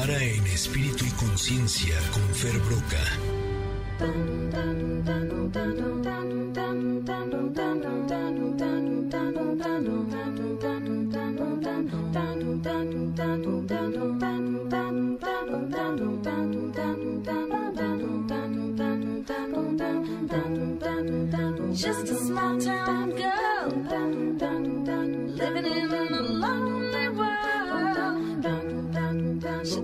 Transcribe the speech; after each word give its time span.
Para 0.00 0.22
en 0.22 0.46
espíritu 0.46 1.04
y 1.04 1.10
conciencia 1.10 1.94
con 2.10 2.22
Fer. 2.34 2.58
Just 21.74 22.08
a 22.08 22.16
small 22.16 22.58
town 22.58 23.10
girl 23.10 23.50
living 25.40 25.66
in 25.66 25.92
a 25.92 26.39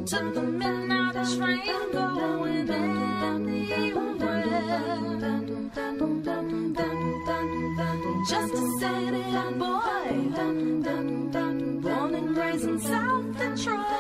Took 0.07 0.35
the 0.35 0.43
midnight 0.43 1.15
train 1.37 1.91
going 1.91 2.71
anywhere. 2.71 3.27
Just 8.29 8.55
a 8.55 8.57
city 8.79 9.23
boy, 9.59 10.13
born 11.83 12.15
and 12.15 12.37
raised 12.37 12.65
in 12.67 12.79
South 12.79 13.37
Detroit. 13.37 13.96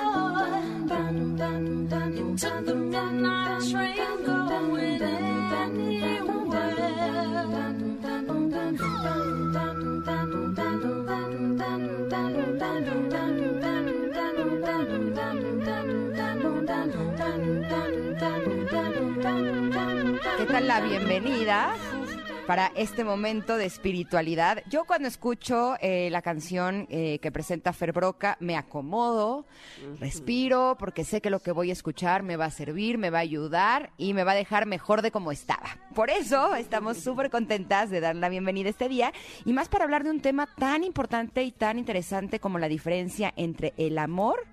La 20.66 20.80
bienvenida 20.80 21.72
para 22.44 22.72
este 22.74 23.04
momento 23.04 23.56
de 23.56 23.66
espiritualidad? 23.66 24.64
Yo 24.68 24.84
cuando 24.84 25.06
escucho 25.06 25.76
eh, 25.80 26.08
la 26.10 26.22
canción 26.22 26.88
eh, 26.90 27.20
que 27.20 27.30
presenta 27.30 27.72
Fer 27.72 27.92
Broca, 27.92 28.36
me 28.40 28.56
acomodo, 28.56 29.46
respiro, 30.00 30.76
porque 30.76 31.04
sé 31.04 31.20
que 31.20 31.30
lo 31.30 31.38
que 31.38 31.52
voy 31.52 31.70
a 31.70 31.72
escuchar 31.72 32.24
me 32.24 32.36
va 32.36 32.46
a 32.46 32.50
servir, 32.50 32.98
me 32.98 33.10
va 33.10 33.18
a 33.18 33.20
ayudar 33.20 33.92
y 33.96 34.12
me 34.12 34.24
va 34.24 34.32
a 34.32 34.34
dejar 34.34 34.66
mejor 34.66 35.02
de 35.02 35.12
como 35.12 35.30
estaba. 35.30 35.78
Por 35.94 36.10
eso 36.10 36.56
estamos 36.56 36.98
súper 36.98 37.30
contentas 37.30 37.88
de 37.88 38.00
dar 38.00 38.16
la 38.16 38.28
bienvenida 38.28 38.68
este 38.68 38.88
día 38.88 39.12
y 39.44 39.52
más 39.52 39.68
para 39.68 39.84
hablar 39.84 40.02
de 40.02 40.10
un 40.10 40.20
tema 40.20 40.48
tan 40.56 40.82
importante 40.82 41.44
y 41.44 41.52
tan 41.52 41.78
interesante 41.78 42.40
como 42.40 42.58
la 42.58 42.66
diferencia 42.66 43.32
entre 43.36 43.72
el 43.76 43.98
amor 43.98 44.44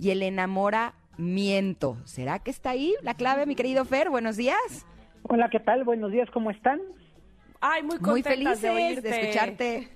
y 0.00 0.10
el 0.10 0.24
enamoramiento. 0.24 1.96
¿Será 2.06 2.40
que 2.40 2.50
está 2.50 2.70
ahí 2.70 2.96
la 3.02 3.14
clave, 3.14 3.46
mi 3.46 3.54
querido 3.54 3.84
Fer? 3.84 4.10
Buenos 4.10 4.36
días. 4.36 4.84
Hola, 5.32 5.48
¿qué 5.48 5.60
tal? 5.60 5.84
Buenos 5.84 6.10
días, 6.10 6.28
¿cómo 6.32 6.50
están? 6.50 6.80
Ay, 7.60 7.84
muy 7.84 8.00
Muy 8.00 8.20
contentas 8.20 8.58
felices 8.58 8.62
de 8.62 8.68
de, 8.68 8.74
oírte. 8.74 9.20
escucharte. 9.20 9.88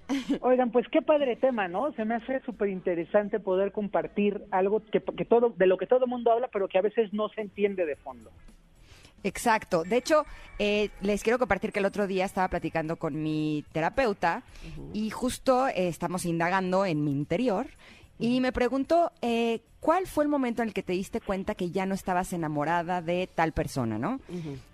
Oigan, 0.40 0.70
pues 0.70 0.86
qué 0.90 1.02
padre 1.02 1.36
tema, 1.36 1.68
¿no? 1.68 1.92
Se 1.92 2.06
me 2.06 2.14
hace 2.14 2.40
súper 2.46 2.70
interesante 2.70 3.40
poder 3.40 3.72
compartir 3.72 4.42
algo 4.50 4.82
que, 4.90 5.02
que 5.02 5.26
todo, 5.26 5.50
de 5.50 5.66
lo 5.66 5.76
que 5.76 5.86
todo 5.86 6.06
el 6.06 6.10
mundo 6.10 6.32
habla, 6.32 6.48
pero 6.50 6.66
que 6.66 6.78
a 6.78 6.80
veces 6.80 7.12
no 7.12 7.28
se 7.28 7.42
entiende 7.42 7.84
de 7.84 7.96
fondo. 7.96 8.30
Exacto. 9.22 9.82
De 9.84 9.98
hecho, 9.98 10.24
eh, 10.58 10.88
les 11.02 11.22
quiero 11.22 11.38
compartir 11.38 11.70
que 11.70 11.80
el 11.80 11.84
otro 11.84 12.06
día 12.06 12.24
estaba 12.24 12.48
platicando 12.48 12.96
con 12.96 13.22
mi 13.22 13.66
terapeuta 13.72 14.44
y 14.94 15.10
justo 15.10 15.68
eh, 15.68 15.88
estamos 15.88 16.24
indagando 16.24 16.86
en 16.86 17.04
mi 17.04 17.12
interior 17.12 17.66
y 18.18 18.40
me 18.40 18.52
preguntó 18.52 19.10
eh, 19.22 19.62
cuál 19.80 20.06
fue 20.06 20.24
el 20.24 20.30
momento 20.30 20.62
en 20.62 20.68
el 20.68 20.74
que 20.74 20.82
te 20.82 20.92
diste 20.92 21.20
cuenta 21.20 21.54
que 21.54 21.70
ya 21.70 21.86
no 21.86 21.94
estabas 21.94 22.32
enamorada 22.32 23.02
de 23.02 23.28
tal 23.32 23.52
persona, 23.52 23.98
¿no? 23.98 24.20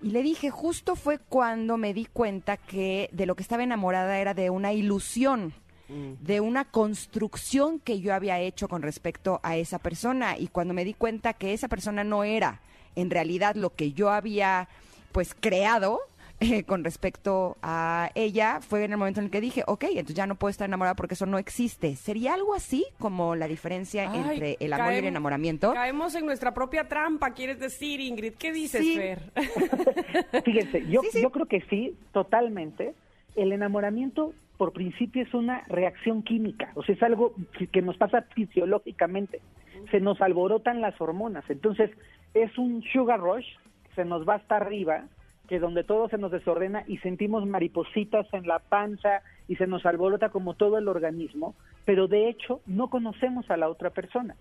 Y 0.03 0.11
le 0.11 0.23
dije, 0.23 0.51
justo 0.51 0.95
fue 0.97 1.19
cuando 1.19 1.77
me 1.77 1.95
di 1.95 2.05
cuenta 2.05 2.57
que 2.57 3.09
de 3.13 3.27
lo 3.27 3.35
que 3.35 3.43
estaba 3.43 3.63
enamorada 3.63 4.19
era 4.19 4.35
de 4.35 4.51
una 4.51 4.73
ilusión 4.73 5.55
de 6.21 6.41
una 6.41 6.65
construcción 6.67 7.81
que 7.81 8.01
yo 8.01 8.15
había 8.15 8.39
hecho 8.39 8.69
con 8.69 8.83
respecto 8.83 9.41
a 9.43 9.57
esa 9.57 9.81
persona. 9.81 10.39
Y 10.39 10.47
cuando 10.47 10.73
me 10.73 10.85
di 10.85 10.95
cuenta 10.95 11.33
que 11.33 11.53
esa 11.53 11.67
persona 11.67 12.05
no 12.05 12.23
era 12.23 12.61
en 12.95 13.11
realidad 13.11 13.57
lo 13.57 13.75
que 13.75 13.93
yo 13.93 14.11
había 14.11 14.69
pues 15.13 15.35
creado 15.35 16.01
eh, 16.41 16.65
con 16.67 16.83
respecto 16.85 17.57
a 17.63 18.11
ella 18.15 18.61
fue 18.61 18.85
en 18.85 18.93
el 18.93 18.99
momento 18.99 19.21
en 19.21 19.27
el 19.27 19.31
que 19.31 19.41
dije, 19.41 19.63
ok, 19.67 19.85
entonces 19.91 20.15
ya 20.17 20.27
no 20.27 20.35
puedo 20.35 20.51
estar 20.51 20.69
enamorada 20.69 20.95
porque 20.97 21.15
eso 21.15 21.27
no 21.27 21.39
existe. 21.39 21.97
¿Sería 21.97 22.35
algo 22.35 22.55
así 22.55 22.85
como 22.99 23.37
la 23.37 23.47
diferencia 23.47 24.11
Ay, 24.11 24.21
entre 24.21 24.57
el 24.61 24.73
amor 24.73 24.93
y 24.93 24.97
el 24.97 25.05
enamoramiento? 25.07 25.73
Caemos 25.75 26.15
en 26.15 26.27
nuestra 26.27 26.53
propia 26.55 26.89
trampa, 26.89 27.33
quieres 27.33 27.59
decir, 27.61 28.01
Ingrid. 28.01 28.35
¿Qué 28.35 28.53
dices, 28.53 28.81
Sí. 28.81 28.97
Fer? 28.97 29.21
Fíjense, 30.45 30.87
yo, 30.89 31.03
Sí, 31.03 31.09
sí. 31.13 31.23
yo 31.23 31.31
creo 31.31 31.47
que 31.47 31.61
sí, 31.71 31.95
totalmente. 32.13 32.95
El 33.37 33.53
enamoramiento, 33.53 34.33
por 34.57 34.73
principio, 34.73 35.23
es 35.23 35.33
una 35.35 35.65
reacción 35.69 36.23
química, 36.23 36.73
o 36.75 36.83
sea, 36.83 36.95
es 36.95 37.03
algo 37.03 37.35
que- 37.59 37.67
que 37.69 37.83
nos 37.83 37.97
pasa 37.97 38.23
fisiológicamente. 38.35 39.41
Se 39.91 40.01
nos 40.01 40.21
alborotan 40.21 40.81
las 40.81 41.01
hormonas, 41.01 41.45
entonces 41.49 41.91
es 42.35 42.57
un 42.59 42.83
sugar 42.93 43.21
rush, 43.21 43.47
se 43.95 44.05
nos 44.05 44.29
va 44.29 44.35
hasta 44.37 44.57
arriba, 44.57 45.05
que 45.51 45.59
donde 45.59 45.83
todo 45.83 46.09
se 46.09 46.17
nos 46.17 46.31
desordena 46.31 46.85
y 46.87 46.99
sentimos 46.99 47.45
maripositas 47.45 48.25
en 48.33 48.47
la 48.47 48.61
panza 48.61 49.23
y 49.49 49.57
se 49.57 49.67
nos 49.67 49.85
alborota 49.85 50.29
como 50.29 50.55
todo 50.55 50.79
el 50.79 50.87
organismo, 50.87 51.57
pero 51.85 52.07
de 52.07 52.29
hecho 52.29 52.61
no 52.67 52.89
conocemos 52.89 53.51
a 53.51 53.57
la 53.57 53.69
otra 53.69 53.91
persona. 53.91 54.37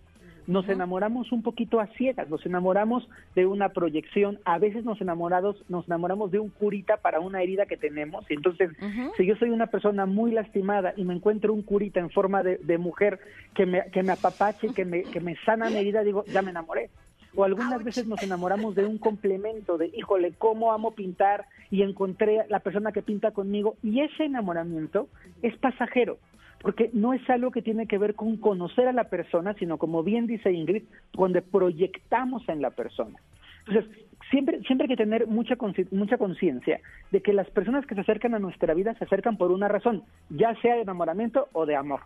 Nos 0.45 0.69
enamoramos 0.69 1.31
un 1.31 1.41
poquito 1.41 1.79
a 1.79 1.87
ciegas, 1.87 2.29
nos 2.29 2.45
enamoramos 2.45 3.09
de 3.33 3.47
una 3.47 3.69
proyección, 3.69 4.37
a 4.45 4.59
veces 4.59 4.85
nos 4.85 5.01
enamorados, 5.01 5.63
nos 5.67 5.87
enamoramos 5.87 6.29
de 6.29 6.37
un 6.37 6.49
curita 6.49 6.97
para 6.97 7.19
una 7.19 7.41
herida 7.41 7.65
que 7.65 7.77
tenemos, 7.77 8.29
y 8.29 8.35
entonces 8.35 8.69
si 9.17 9.25
yo 9.25 9.35
soy 9.37 9.49
una 9.49 9.67
persona 9.67 10.05
muy 10.05 10.31
lastimada 10.31 10.93
y 10.95 11.05
me 11.05 11.15
encuentro 11.15 11.53
un 11.53 11.63
curita 11.63 11.99
en 11.99 12.11
forma 12.11 12.43
de, 12.43 12.57
de 12.57 12.77
mujer 12.77 13.19
que 13.55 13.65
me, 13.65 13.85
que 13.91 14.03
me 14.03 14.11
apapache, 14.11 14.75
que 14.75 14.85
me, 14.85 15.01
que 15.01 15.19
me 15.21 15.35
sana 15.37 15.71
mi 15.71 15.77
herida, 15.77 16.03
digo, 16.03 16.23
ya 16.25 16.43
me 16.43 16.51
enamoré. 16.51 16.91
O 17.39 17.45
algunas 17.45 17.81
veces 17.85 18.05
nos 18.05 18.21
enamoramos 18.21 18.75
de 18.75 18.85
un 18.85 18.97
complemento, 18.97 19.77
de, 19.77 19.89
híjole, 19.95 20.33
cómo 20.37 20.73
amo 20.73 20.91
pintar 20.91 21.45
y 21.71 21.83
encontré 21.83 22.45
la 22.49 22.59
persona 22.59 22.91
que 22.91 23.01
pinta 23.01 23.31
conmigo. 23.31 23.77
Y 23.81 24.01
ese 24.01 24.25
enamoramiento 24.25 25.07
es 25.41 25.55
pasajero, 25.55 26.17
porque 26.61 26.89
no 26.91 27.13
es 27.13 27.21
algo 27.29 27.51
que 27.51 27.61
tiene 27.61 27.87
que 27.87 27.97
ver 27.97 28.15
con 28.15 28.35
conocer 28.35 28.89
a 28.89 28.91
la 28.91 29.05
persona, 29.05 29.53
sino 29.53 29.77
como 29.77 30.03
bien 30.03 30.27
dice 30.27 30.51
Ingrid, 30.51 30.83
donde 31.13 31.41
proyectamos 31.41 32.43
en 32.49 32.61
la 32.61 32.71
persona. 32.71 33.17
Entonces, 33.65 33.89
siempre, 34.29 34.59
siempre 34.63 34.83
hay 34.83 34.97
que 34.97 35.01
tener 35.01 35.25
mucha 35.25 35.55
mucha 35.91 36.17
conciencia 36.17 36.81
de 37.09 37.21
que 37.21 37.31
las 37.31 37.49
personas 37.51 37.85
que 37.85 37.95
se 37.95 38.01
acercan 38.01 38.35
a 38.35 38.39
nuestra 38.39 38.73
vida 38.73 38.95
se 38.95 39.05
acercan 39.05 39.37
por 39.37 39.53
una 39.53 39.69
razón, 39.69 40.03
ya 40.29 40.53
sea 40.55 40.75
de 40.75 40.81
enamoramiento 40.81 41.47
o 41.53 41.65
de 41.65 41.77
amor. 41.77 42.01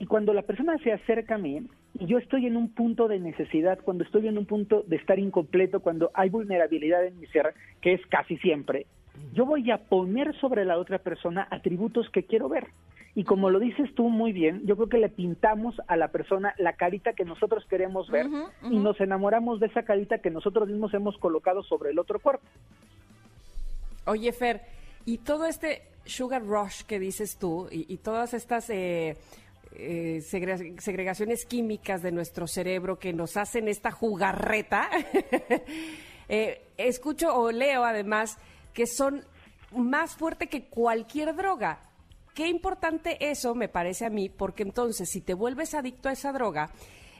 Y 0.00 0.06
cuando 0.06 0.32
la 0.32 0.42
persona 0.42 0.78
se 0.78 0.92
acerca 0.92 1.34
a 1.34 1.38
mí, 1.38 1.68
y 1.98 2.06
yo 2.06 2.16
estoy 2.16 2.46
en 2.46 2.56
un 2.56 2.70
punto 2.72 3.06
de 3.06 3.20
necesidad, 3.20 3.78
cuando 3.84 4.02
estoy 4.02 4.26
en 4.28 4.38
un 4.38 4.46
punto 4.46 4.82
de 4.86 4.96
estar 4.96 5.18
incompleto, 5.18 5.80
cuando 5.80 6.10
hay 6.14 6.30
vulnerabilidad 6.30 7.04
en 7.04 7.20
mi 7.20 7.26
ser, 7.26 7.52
que 7.82 7.92
es 7.92 8.00
casi 8.06 8.38
siempre, 8.38 8.86
yo 9.34 9.44
voy 9.44 9.70
a 9.70 9.76
poner 9.76 10.34
sobre 10.40 10.64
la 10.64 10.78
otra 10.78 10.98
persona 10.98 11.46
atributos 11.50 12.08
que 12.08 12.24
quiero 12.24 12.48
ver. 12.48 12.68
Y 13.14 13.24
como 13.24 13.50
lo 13.50 13.58
dices 13.58 13.94
tú 13.94 14.08
muy 14.08 14.32
bien, 14.32 14.62
yo 14.64 14.74
creo 14.76 14.88
que 14.88 14.96
le 14.96 15.10
pintamos 15.10 15.74
a 15.86 15.98
la 15.98 16.08
persona 16.08 16.54
la 16.56 16.74
carita 16.74 17.12
que 17.12 17.26
nosotros 17.26 17.66
queremos 17.68 18.08
ver 18.08 18.26
y 18.70 18.78
nos 18.78 18.98
enamoramos 19.02 19.60
de 19.60 19.66
esa 19.66 19.82
carita 19.82 20.18
que 20.18 20.30
nosotros 20.30 20.66
mismos 20.66 20.94
hemos 20.94 21.18
colocado 21.18 21.62
sobre 21.62 21.90
el 21.90 21.98
otro 21.98 22.20
cuerpo. 22.20 22.46
Oye, 24.06 24.32
Fer, 24.32 24.62
y 25.04 25.18
todo 25.18 25.44
este 25.44 25.82
sugar 26.06 26.42
rush 26.42 26.84
que 26.84 26.98
dices 26.98 27.36
tú 27.36 27.68
y, 27.70 27.92
y 27.92 27.98
todas 27.98 28.32
estas 28.32 28.70
eh, 28.70 29.16
eh, 29.72 30.20
segre- 30.22 30.80
segregaciones 30.80 31.44
químicas 31.44 32.02
de 32.02 32.12
nuestro 32.12 32.46
cerebro 32.46 32.98
que 32.98 33.12
nos 33.12 33.36
hacen 33.36 33.68
esta 33.68 33.90
jugarreta, 33.90 34.88
eh, 36.28 36.66
escucho 36.76 37.34
o 37.34 37.50
leo 37.50 37.84
además 37.84 38.36
que 38.72 38.86
son 38.86 39.24
más 39.72 40.14
fuerte 40.16 40.48
que 40.48 40.66
cualquier 40.66 41.34
droga. 41.34 41.80
Qué 42.34 42.48
importante 42.48 43.30
eso 43.30 43.54
me 43.54 43.68
parece 43.68 44.06
a 44.06 44.10
mí, 44.10 44.28
porque 44.28 44.62
entonces 44.62 45.10
si 45.10 45.20
te 45.20 45.34
vuelves 45.34 45.74
adicto 45.74 46.08
a 46.08 46.12
esa 46.12 46.32
droga, 46.32 46.70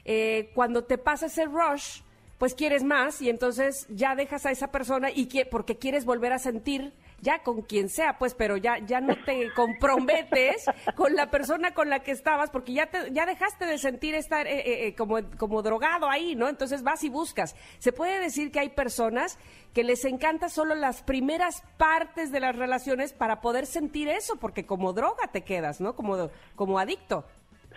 eh, 0.05 0.51
cuando 0.55 0.83
te 0.83 0.97
pasa 0.97 1.27
ese 1.27 1.45
rush, 1.45 2.01
pues 2.37 2.55
quieres 2.55 2.83
más 2.83 3.21
y 3.21 3.29
entonces 3.29 3.85
ya 3.89 4.15
dejas 4.15 4.45
a 4.45 4.51
esa 4.51 4.71
persona 4.71 5.11
y 5.13 5.27
que, 5.27 5.45
porque 5.45 5.77
quieres 5.77 6.05
volver 6.05 6.33
a 6.33 6.39
sentir 6.39 6.93
ya 7.21 7.43
con 7.43 7.61
quien 7.61 7.89
sea, 7.89 8.17
pues, 8.17 8.33
pero 8.33 8.57
ya 8.57 8.79
ya 8.79 8.99
no 8.99 9.15
te 9.25 9.51
comprometes 9.53 10.65
con 10.95 11.15
la 11.15 11.29
persona 11.29 11.73
con 11.73 11.89
la 11.89 11.99
que 11.99 12.11
estabas 12.11 12.49
porque 12.49 12.73
ya 12.73 12.87
te, 12.87 13.11
ya 13.11 13.25
dejaste 13.25 13.65
de 13.65 13.77
sentir 13.77 14.15
estar 14.15 14.47
eh, 14.47 14.59
eh, 14.59 14.87
eh, 14.87 14.95
como 14.95 15.17
como 15.37 15.61
drogado 15.61 16.09
ahí, 16.09 16.35
¿no? 16.35 16.49
Entonces 16.49 16.83
vas 16.83 17.03
y 17.03 17.09
buscas. 17.09 17.55
Se 17.79 17.91
puede 17.91 18.19
decir 18.19 18.51
que 18.51 18.59
hay 18.59 18.69
personas 18.69 19.39
que 19.73 19.83
les 19.83 20.03
encanta 20.05 20.49
solo 20.49 20.75
las 20.75 21.03
primeras 21.03 21.63
partes 21.77 22.31
de 22.31 22.39
las 22.39 22.55
relaciones 22.55 23.13
para 23.13 23.41
poder 23.41 23.65
sentir 23.65 24.09
eso, 24.09 24.37
porque 24.39 24.65
como 24.65 24.93
droga 24.93 25.27
te 25.31 25.43
quedas, 25.43 25.79
¿no? 25.79 25.95
Como 25.95 26.29
como 26.55 26.79
adicto. 26.79 27.25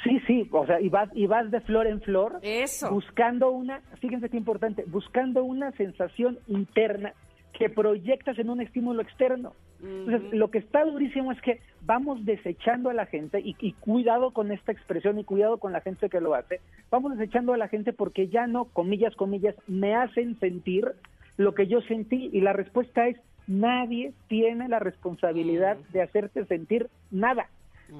Sí, 0.03 0.21
sí, 0.27 0.49
o 0.53 0.67
sea, 0.67 0.81
y 0.81 0.89
vas, 0.89 1.09
y 1.15 1.27
vas 1.27 1.51
de 1.51 1.61
flor 1.61 1.87
en 1.87 2.01
flor, 2.01 2.41
Eso. 2.43 2.91
buscando 2.91 3.51
una, 3.53 3.81
fíjense 4.01 4.29
qué 4.29 4.37
importante, 4.37 4.85
buscando 4.89 5.45
una 5.45 5.71
sensación 5.73 6.39
interna 6.49 7.15
que 7.57 7.71
proyectas 7.71 8.39
en 8.39 8.51
un 8.51 8.61
estímulo 8.61 9.03
externo. 9.03 9.53
Entonces, 9.83 10.33
lo 10.33 10.51
que 10.51 10.59
está 10.59 10.85
durísimo 10.85 11.31
es 11.33 11.41
que 11.43 11.61
vamos 11.83 12.25
desechando 12.25 12.91
a 12.91 12.95
la 12.95 13.07
gente, 13.07 13.41
y, 13.41 13.55
y 13.61 13.73
cuidado 13.73 14.33
con 14.33 14.51
esta 14.51 14.73
expresión 14.73 15.19
y 15.19 15.25
cuidado 15.25 15.59
con 15.59 15.73
la 15.73 15.81
gente 15.81 16.09
que 16.09 16.21
lo 16.21 16.35
hace, 16.35 16.61
vamos 16.91 17.17
desechando 17.17 17.53
a 17.53 17.59
la 17.59 17.69
gente 17.69 17.93
porque 17.93 18.29
ya 18.29 18.47
no, 18.47 18.65
comillas, 18.67 19.15
comillas, 19.15 19.55
me 19.67 19.95
hacen 19.95 20.39
sentir 20.41 20.93
lo 21.37 21.55
que 21.55 21.67
yo 21.67 21.81
sentí, 21.83 22.31
y 22.33 22.41
la 22.41 22.53
respuesta 22.53 23.09
es, 23.09 23.19
nadie 23.47 24.13
tiene 24.29 24.69
la 24.69 24.79
responsabilidad 24.79 25.77
de 25.93 26.03
hacerte 26.03 26.45
sentir 26.47 26.89
nada. 27.11 27.49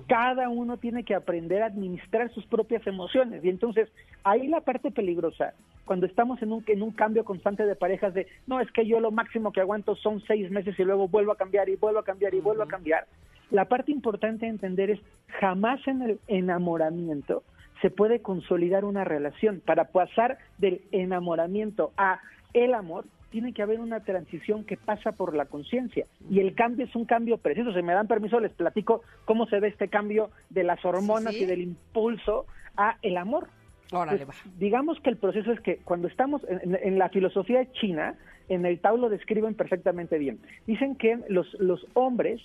Cada 0.09 0.49
uno 0.49 0.77
tiene 0.79 1.05
que 1.05 1.15
aprender 1.15 1.63
a 1.63 1.67
administrar 1.67 2.33
sus 2.33 2.47
propias 2.47 2.87
emociones. 2.87 3.45
Y 3.45 3.49
entonces, 3.49 3.89
ahí 4.23 4.49
la 4.49 4.61
parte 4.61 4.91
peligrosa, 4.91 5.55
cuando 5.85 6.07
estamos 6.07 6.41
en 6.43 6.53
un, 6.53 6.65
en 6.67 6.83
un 6.83 6.91
cambio 6.91 7.25
constante 7.25 7.67
de 7.67 7.77
parejas 7.77 8.15
de, 8.15 8.27
no, 8.47 8.61
es 8.61 8.71
que 8.73 8.87
yo 8.87 9.01
lo 9.01 9.11
máximo 9.11 9.53
que 9.53 9.61
aguanto 9.61 9.95
son 9.97 10.23
seis 10.27 10.51
meses 10.51 10.79
y 10.79 10.85
luego 10.85 11.09
vuelvo 11.09 11.33
a 11.33 11.37
cambiar 11.37 11.69
y 11.69 11.77
vuelvo 11.77 12.01
a 12.01 12.05
cambiar 12.05 12.35
y 12.35 12.41
vuelvo 12.41 12.63
a 12.63 12.69
cambiar. 12.69 13.07
La 13.51 13.67
parte 13.67 13.93
importante 13.93 14.47
de 14.47 14.51
entender 14.51 14.91
es, 14.91 15.01
jamás 15.41 15.87
en 15.87 16.03
el 16.03 16.19
enamoramiento 16.29 17.43
se 17.83 17.91
puede 17.91 18.23
consolidar 18.23 18.85
una 18.85 19.05
relación. 19.05 19.61
Para 19.65 19.85
pasar 19.85 20.39
del 20.59 20.81
enamoramiento 20.91 21.93
a 21.97 22.21
el 22.55 22.73
amor, 22.73 23.05
tiene 23.35 23.53
que 23.53 23.63
haber 23.63 23.81
una 23.81 23.99
transición 24.05 24.63
que 24.63 24.77
pasa 24.77 25.11
por 25.11 25.35
la 25.35 25.47
conciencia. 25.47 26.07
Y 26.31 26.39
el 26.39 26.55
cambio 26.55 26.85
es 26.87 26.95
un 26.95 27.05
cambio 27.05 27.37
preciso. 27.37 27.73
Si 27.75 27.83
me 27.83 27.93
dan 27.93 28.07
permiso, 28.07 28.39
les 28.39 28.53
platico 28.53 29.03
cómo 29.25 29.47
se 29.47 29.59
ve 29.59 29.67
este 29.67 29.89
cambio 29.89 30.31
de 30.51 30.63
las 30.63 30.85
hormonas 30.85 31.33
Sí, 31.33 31.39
sí. 31.41 31.45
y 31.45 31.47
del 31.49 31.63
impulso 31.63 32.47
a 32.77 32.97
el 33.03 33.17
amor. 33.17 33.49
Órale, 33.91 34.25
Pues, 34.25 34.39
va. 34.39 34.51
digamos 34.61 35.01
que 35.01 35.11
el 35.11 35.17
proceso 35.17 35.51
es 35.51 35.59
que 35.63 35.79
cuando 35.79 36.07
estamos 36.07 36.43
en, 36.49 36.79
en 36.81 36.97
la 36.97 37.09
filosofía 37.09 37.67
china, 37.73 38.15
en 38.49 38.65
el 38.67 38.79
Tao 38.79 38.97
lo 38.97 39.09
describen 39.09 39.55
perfectamente 39.57 40.17
bien. 40.17 40.39
Dicen 40.69 40.95
que 40.95 41.19
los, 41.29 41.53
los 41.55 41.85
hombres 41.95 42.41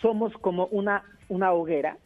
somos 0.00 0.32
como 0.34 0.66
una, 0.66 1.02
una 1.28 1.50
hoguera 1.52 1.96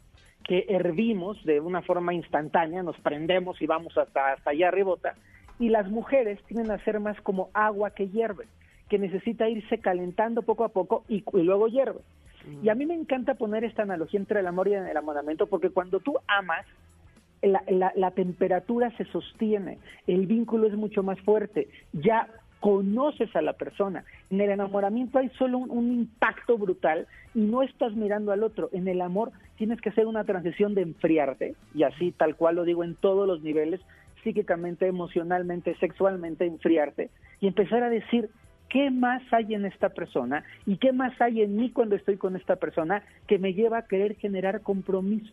que 0.45 0.65
hervimos 0.71 1.45
de 1.45 1.61
una 1.61 1.83
forma 1.83 2.15
instantánea, 2.15 2.83
nos 2.83 2.99
prendemos 3.01 3.61
y 3.61 3.67
vamos 3.67 3.99
hasta, 3.99 4.33
hasta 4.33 4.53
allá 4.53 4.69
arribota, 4.69 5.17
y 5.61 5.69
las 5.69 5.89
mujeres 5.91 6.43
tienden 6.49 6.73
a 6.73 6.83
ser 6.85 6.99
más 6.99 7.21
como 7.21 7.51
agua 7.53 7.91
que 7.91 8.09
hierve, 8.09 8.47
que 8.89 8.99
necesita 8.99 9.49
irse 9.49 9.79
calentando 9.79 10.43
poco 10.43 10.65
a 10.65 10.71
poco 10.71 11.05
y, 11.07 11.23
luego 11.33 11.69
hierve. 11.69 12.01
Y 12.63 12.71
a 12.71 12.75
mí 12.75 12.87
me 12.87 12.95
encanta 12.95 13.35
poner 13.35 13.63
esta 13.65 13.83
analogía 13.83 14.19
entre 14.19 14.41
el 14.41 14.47
amor 14.47 14.67
y 14.67 14.73
el 14.73 14.87
enamoramiento, 14.87 15.47
porque 15.47 15.69
cuando 15.69 16.01
tú 16.01 16.17
amas, 16.27 16.65
la, 17.43 17.63
la- 17.95 18.11
temperatura 18.13 18.91
se 18.97 19.05
sostiene, 19.05 19.79
el 20.07 20.27
vínculo 20.27 20.67
es 20.67 20.75
mucho 20.75 21.03
más 21.03 21.21
fuerte, 21.21 21.69
ya 21.93 22.27
conoces 22.61 23.35
a 23.37 23.43
la 23.43 23.53
persona. 23.53 24.05
En 24.31 24.41
el 24.41 24.51
enamoramiento 24.51 25.19
hay 25.19 25.29
solo 25.39 25.59
un 25.59 25.93
impacto 25.93 26.57
brutal 26.57 27.07
y 27.35 27.41
no 27.41 27.63
estás 27.63 27.95
mirando 27.95 28.33
al 28.33 28.43
otro. 28.43 28.71
En 28.73 28.89
el 28.89 29.01
amor 29.03 29.31
tienes 29.57 29.81
que 29.83 29.91
hacer 29.91 30.07
una 30.07 30.25
transición 30.25 30.75
de 30.75 30.83
enfriarte, 30.83 31.55
y 31.75 31.83
así 31.83 32.13
tal 32.13 32.35
cual 32.37 32.57
lo 32.57 32.65
digo 32.65 32.83
en 32.83 32.95
todos 32.95 33.27
los 33.29 33.43
niveles, 33.43 33.81
psíquicamente, 34.23 34.87
emocionalmente, 34.87 35.75
sexualmente, 35.77 36.45
enfriarte, 36.47 37.11
y 37.41 37.47
empezar 37.47 37.83
a 37.83 37.91
decir, 37.91 38.29
¿qué 38.69 38.91
más 38.91 39.23
hay 39.33 39.55
en 39.55 39.65
esta 39.67 39.89
persona? 39.89 40.45
¿Y 40.67 40.77
qué 40.77 40.93
más 40.93 41.19
hay 41.21 41.43
en 41.43 41.57
mí 41.57 41.71
cuando 41.71 41.97
estoy 41.97 42.17
con 42.17 42.37
esta 42.37 42.57
persona 42.57 43.03
que 43.27 43.39
me 43.39 43.55
lleva 43.55 43.79
a 43.79 43.87
querer 43.87 44.17
generar 44.17 44.61
compromiso? 44.63 45.33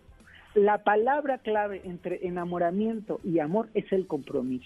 La 0.56 0.80
palabra 0.84 1.38
clave 1.38 1.82
entre 1.84 2.26
enamoramiento 2.26 3.20
y 3.24 3.38
amor 3.40 3.68
es 3.76 3.92
el 3.92 4.08
compromiso. 4.08 4.66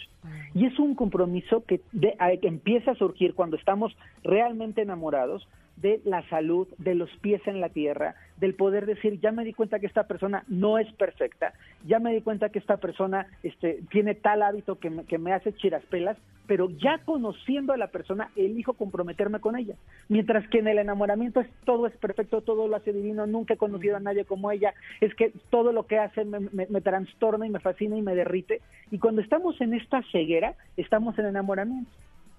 Y 0.54 0.66
es 0.66 0.80
un 0.80 0.96
compromiso 0.96 1.66
que, 1.66 1.82
de- 1.92 2.16
a- 2.18 2.38
que 2.38 2.48
empieza 2.48 2.92
a 2.92 2.96
surgir 2.96 3.34
cuando 3.34 3.58
estamos 3.58 3.94
realmente 4.24 4.84
enamorados 4.84 5.46
de 5.76 6.00
la 6.06 6.22
salud, 6.30 6.68
de 6.78 6.96
los 6.96 7.10
pies 7.18 7.42
en 7.46 7.60
la 7.60 7.70
tierra, 7.70 8.16
del 8.42 8.56
poder 8.56 8.86
decir, 8.86 9.20
ya 9.22 9.32
me 9.32 9.46
di 9.46 9.54
cuenta 9.54 9.80
que 9.80 9.86
esta 9.86 10.04
persona 10.08 10.44
no 10.50 10.78
es 10.80 10.92
perfecta, 10.94 11.54
ya 11.86 12.00
me 12.00 12.12
di 12.14 12.22
cuenta 12.22 12.50
que 12.50 12.60
esta 12.60 12.76
persona 12.78 13.28
este, 13.44 13.80
tiene 13.92 14.16
tal 14.16 14.42
hábito 14.42 14.80
que 14.80 14.90
me, 14.90 15.06
que 15.06 15.18
me 15.18 15.32
hace 15.32 15.54
chiraspelas, 15.54 16.18
pero 16.48 16.70
ya 16.72 16.98
conociendo 17.06 17.72
a 17.72 17.78
la 17.78 17.88
persona, 17.88 18.30
elijo 18.36 18.74
comprometerme 18.74 19.40
con 19.40 19.56
ella. 19.56 19.76
Mientras 20.10 20.46
que 20.50 20.58
en 20.60 20.68
el 20.68 20.80
enamoramiento 20.80 21.40
es, 21.40 21.48
todo 21.66 21.86
es 21.88 21.96
perfecto, 21.96 22.42
todo 22.42 22.68
lo 22.68 22.76
hace 22.76 22.92
divino, 22.92 23.26
nunca 23.28 23.54
he 23.54 23.58
conocido 23.58 23.96
a 23.96 24.00
nadie 24.02 24.26
como 24.26 24.52
ella, 24.52 24.74
es 25.00 25.14
que 25.16 25.32
todo 25.52 25.72
lo 25.72 25.86
que 25.86 26.00
hace 26.00 26.26
me, 26.26 26.40
me- 26.40 26.68
me 26.68 26.82
trastorna 26.82 27.46
y 27.46 27.52
me 27.52 27.60
fascina 27.60 27.96
y 27.96 28.02
me 28.02 28.16
derrite. 28.16 28.60
Y 28.90 28.98
cuando 28.98 29.22
estamos 29.22 29.62
en 29.62 29.76
esta 29.76 30.02
ceguera, 30.12 30.56
estamos 30.76 31.18
en 31.20 31.28
enamoramiento 31.28 31.90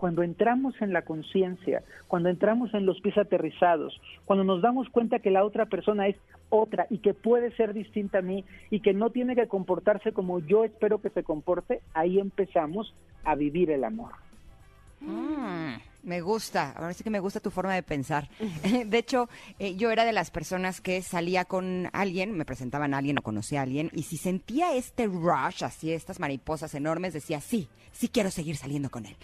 cuando 0.03 0.25
entramos 0.25 0.75
en 0.83 0.93
la 0.93 1.03
conciencia, 1.03 1.85
cuando 2.09 2.29
entramos 2.29 2.75
en 2.75 2.87
los 2.87 3.01
pies 3.01 3.17
aterrizados, 3.17 4.01
cuando 4.25 4.43
nos 4.43 4.61
damos 4.61 4.89
cuenta 4.89 5.21
que 5.21 5.31
la 5.31 5.45
otra 5.45 5.67
persona 5.67 6.09
es 6.09 6.17
otra 6.51 6.89
y 6.91 6.99
que 6.99 7.15
puede 7.15 7.53
ser 7.53 7.73
distinta 7.73 8.19
a 8.19 8.21
mí 8.21 8.45
y 8.69 8.81
que 8.81 8.95
no 8.95 9.11
tiene 9.11 9.37
que 9.37 9.47
comportarse 9.47 10.11
como 10.11 10.41
yo 10.41 10.65
espero 10.65 11.01
que 11.01 11.11
se 11.11 11.23
comporte, 11.23 11.83
ahí 11.95 12.19
empezamos 12.19 12.93
a 13.23 13.37
vivir 13.37 13.71
el 13.71 13.85
amor. 13.85 14.11
Mm, 15.03 15.75
me 16.03 16.21
gusta, 16.21 16.73
ahora 16.73 16.95
sí 16.95 17.05
que 17.05 17.11
me 17.11 17.21
gusta 17.21 17.41
tu 17.41 17.51
forma 17.51 17.75
de 17.75 17.83
pensar. 17.83 18.29
De 18.87 18.99
hecho, 18.99 19.29
eh, 19.59 19.77
yo 19.77 19.91
era 19.91 20.05
de 20.05 20.13
las 20.13 20.31
personas 20.31 20.81
que 20.81 21.03
salía 21.03 21.45
con 21.45 21.89
alguien, 21.93 22.37
me 22.37 22.45
presentaban 22.45 22.95
a 22.95 22.99
alguien 22.99 23.19
o 23.19 23.23
conocía 23.23 23.61
a 23.61 23.63
alguien, 23.63 23.91
y 23.93 24.05
si 24.05 24.17
sentía 24.17 24.75
este 24.75 25.07
rush, 25.07 25.65
así 25.65 25.93
estas 25.93 26.21
mariposas 26.21 26.75
enormes, 26.75 27.13
decía, 27.13 27.41
sí, 27.41 27.69
sí 27.93 28.09
quiero 28.09 28.31
seguir 28.31 28.57
saliendo 28.57 28.91
con 28.91 29.07
él. 29.07 29.17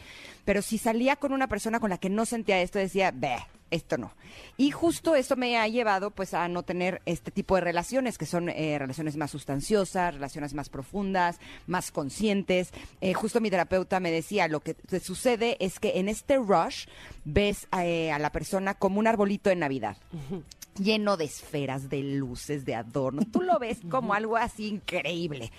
Pero 0.45 0.63
si 0.63 0.79
salía 0.79 1.17
con 1.17 1.33
una 1.33 1.49
persona 1.49 1.81
con 1.81 1.91
la 1.91 1.99
que 1.99 2.11
no 2.11 2.27
sentía 2.27 2.61
esto, 2.61 2.79
decía, 2.79 3.13
ve, 3.15 3.37
esto 3.71 3.99
no. 3.99 4.13
Y 4.57 4.71
justo 4.71 5.15
esto 5.15 5.37
me 5.37 5.59
ha 5.59 5.69
llevado 5.69 6.11
pues 6.11 6.35
a 6.35 6.49
no 6.49 6.63
tener 6.63 7.03
este 7.07 7.31
tipo 7.31 7.55
de 7.55 7.61
relaciones, 7.61 8.19
que 8.19 8.27
son 8.27 8.49
eh, 8.49 8.77
relaciones 8.79 9.17
más 9.17 9.31
sustanciosas, 9.31 10.15
relaciones 10.15 10.55
más 10.55 10.69
profundas, 10.69 11.39
más 11.67 11.91
conscientes. 11.91 12.71
Eh, 13.01 13.15
justo 13.15 13.41
mi 13.41 13.51
terapeuta 13.51 14.01
me 14.01 14.11
decía, 14.11 14.49
lo 14.49 14.61
que 14.61 14.75
te 14.75 15.01
sucede 15.01 15.57
es 15.61 15.79
que 15.79 15.99
en 15.99 16.09
este 16.09 16.37
rush 16.37 16.87
ves 17.25 17.69
eh, 17.81 18.11
a 18.11 18.19
la 18.19 18.33
persona 18.33 18.75
como 18.75 18.99
un 18.99 19.07
arbolito 19.07 19.51
de 19.51 19.57
Navidad. 19.57 19.97
lleno 20.79 21.17
de 21.17 21.25
esferas, 21.25 21.89
de 21.89 22.03
luces, 22.03 22.65
de 22.65 22.77
adornos. 22.77 23.31
Tú 23.33 23.43
lo 23.43 23.59
ves 23.59 23.79
como 23.91 24.15
algo 24.15 24.37
así 24.37 24.69
increíble. 24.69 25.53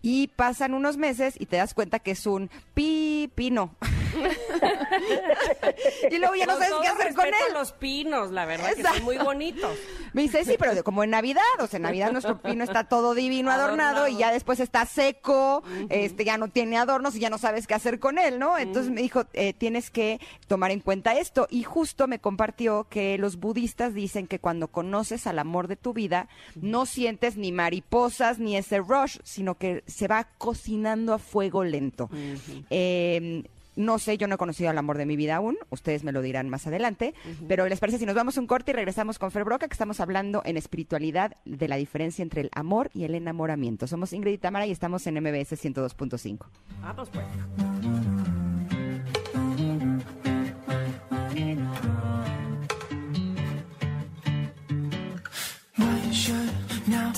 Y 0.00 0.28
pasan 0.28 0.74
unos 0.74 0.96
meses 0.96 1.34
y 1.38 1.46
te 1.46 1.56
das 1.56 1.74
cuenta 1.74 2.00
que 2.00 2.12
es 2.12 2.26
un 2.26 2.50
pipino. 2.74 3.76
y 6.10 6.18
luego 6.18 6.34
ya 6.34 6.46
no 6.46 6.58
sabes 6.58 6.72
qué 6.80 6.88
hacer 6.88 7.14
con 7.14 7.26
él. 7.26 7.51
Los 7.52 7.72
pinos, 7.72 8.30
la 8.30 8.44
verdad, 8.46 8.66
que 8.74 8.80
Exacto. 8.80 8.98
son 8.98 9.04
muy 9.04 9.18
bonitos. 9.18 9.76
Me 10.12 10.22
dice, 10.22 10.44
sí, 10.44 10.56
pero 10.58 10.82
como 10.84 11.04
en 11.04 11.10
Navidad, 11.10 11.42
o 11.60 11.66
sea, 11.66 11.78
en 11.78 11.84
Navidad 11.84 12.12
nuestro 12.12 12.40
pino 12.42 12.64
está 12.64 12.84
todo 12.84 13.14
divino, 13.14 13.50
adornado, 13.50 13.98
Adornado. 13.98 14.08
y 14.08 14.16
ya 14.18 14.32
después 14.32 14.60
está 14.60 14.84
seco, 14.86 15.62
este 15.88 16.24
ya 16.24 16.36
no 16.38 16.48
tiene 16.48 16.76
adornos 16.78 17.16
y 17.16 17.20
ya 17.20 17.30
no 17.30 17.38
sabes 17.38 17.66
qué 17.66 17.74
hacer 17.74 17.98
con 17.98 18.18
él, 18.18 18.38
¿no? 18.38 18.58
Entonces 18.58 18.92
me 18.92 19.00
dijo, 19.02 19.24
eh, 19.32 19.52
tienes 19.54 19.90
que 19.90 20.20
tomar 20.48 20.70
en 20.70 20.80
cuenta 20.80 21.16
esto. 21.18 21.46
Y 21.50 21.62
justo 21.62 22.06
me 22.08 22.18
compartió 22.18 22.86
que 22.90 23.16
los 23.18 23.36
budistas 23.36 23.94
dicen 23.94 24.26
que 24.26 24.38
cuando 24.38 24.68
conoces 24.68 25.26
al 25.26 25.38
amor 25.38 25.68
de 25.68 25.76
tu 25.76 25.92
vida, 25.92 26.28
no 26.56 26.86
sientes 26.86 27.36
ni 27.36 27.52
mariposas 27.52 28.38
ni 28.38 28.56
ese 28.56 28.78
rush, 28.78 29.18
sino 29.24 29.56
que 29.56 29.82
se 29.86 30.08
va 30.08 30.28
cocinando 30.38 31.14
a 31.14 31.18
fuego 31.18 31.64
lento. 31.64 32.10
Eh, 32.70 33.44
no 33.76 33.98
sé, 33.98 34.18
yo 34.18 34.26
no 34.28 34.34
he 34.34 34.38
conocido 34.38 34.70
al 34.70 34.78
amor 34.78 34.98
de 34.98 35.06
mi 35.06 35.16
vida 35.16 35.36
aún, 35.36 35.56
ustedes 35.70 36.04
me 36.04 36.12
lo 36.12 36.22
dirán 36.22 36.48
más 36.48 36.66
adelante, 36.66 37.14
pero 37.48 37.66
¿les 37.68 37.80
parece 37.80 37.98
si 37.98 38.06
nos 38.06 38.14
vamos 38.14 38.36
un 38.36 38.46
corte 38.46 38.72
y 38.72 38.74
regresamos 38.74 39.18
con 39.18 39.30
Fer 39.30 39.44
Broca, 39.44 39.68
que 39.68 39.74
estamos 39.74 40.00
hablando 40.00 40.42
en 40.44 40.56
espiritualidad 40.56 41.36
de 41.44 41.68
la 41.68 41.76
diferencia 41.76 42.22
entre 42.22 42.42
el 42.42 42.50
amor 42.54 42.90
y 42.94 43.04
el 43.04 43.14
enamoramiento? 43.14 43.86
Somos 43.86 44.12
Ingrid 44.12 44.34
y 44.34 44.38
Tamara 44.38 44.66
y 44.66 44.70
estamos 44.70 45.06
en 45.06 45.14
MBS 45.20 45.52
102.5. 45.52 46.46
Vamos 46.82 47.10
pues. 47.10 47.26
Now 56.88 57.12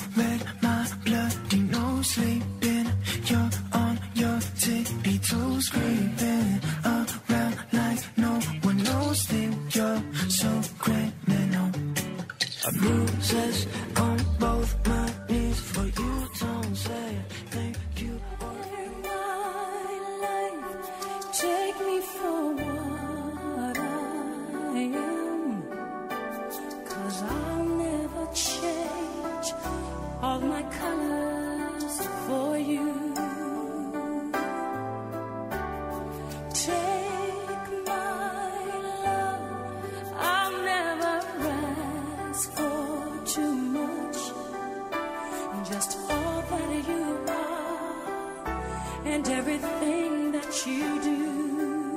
and 49.04 49.28
everything 49.28 50.32
that 50.32 50.66
you 50.66 51.02
do. 51.02 51.96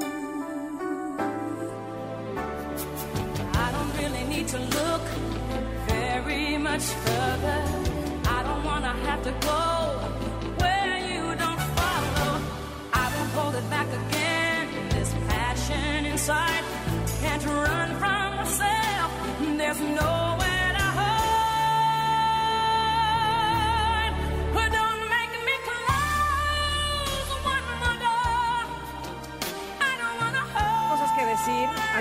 I 3.53 3.71
don't 3.71 3.97
really 3.97 4.23
need 4.25 4.47
to 4.49 4.59
look 4.59 5.01
very 5.87 6.57
much 6.57 6.83
further. 6.83 7.63
I 8.25 8.43
don't 8.43 8.63
wanna 8.63 8.93
have 9.07 9.23
to 9.23 9.31
go 9.41 9.86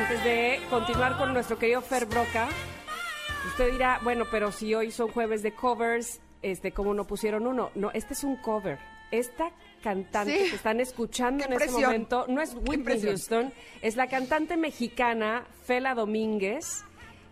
antes 0.08 0.22
de 0.22 0.60
continuar 0.70 1.16
con 1.18 1.32
nuestro 1.32 1.58
querido 1.58 1.80
Fer 1.80 2.06
Broca. 2.06 2.48
Usted 3.48 3.72
dirá, 3.72 3.98
bueno, 4.04 4.24
pero 4.30 4.52
si 4.52 4.72
hoy 4.72 4.92
son 4.92 5.08
jueves 5.08 5.42
de 5.42 5.52
covers, 5.52 6.20
este, 6.42 6.70
¿cómo 6.70 6.94
no 6.94 7.08
pusieron 7.08 7.44
uno? 7.44 7.70
No, 7.74 7.90
este 7.90 8.14
es 8.14 8.22
un 8.22 8.36
cover. 8.36 8.78
Esta 9.10 9.50
cantante 9.82 10.44
Sí. 10.44 10.50
que 10.50 10.56
están 10.56 10.78
escuchando 10.78 11.44
Qué 11.44 11.54
en 11.54 11.60
este 11.60 11.72
momento 11.72 12.24
no 12.28 12.40
es 12.40 12.54
Whitney. 12.54 13.00
Houston, 13.02 13.52
es 13.82 13.96
la 13.96 14.06
cantante 14.06 14.56
mexicana 14.56 15.44
Fela 15.64 15.94
Domínguez 15.96 16.84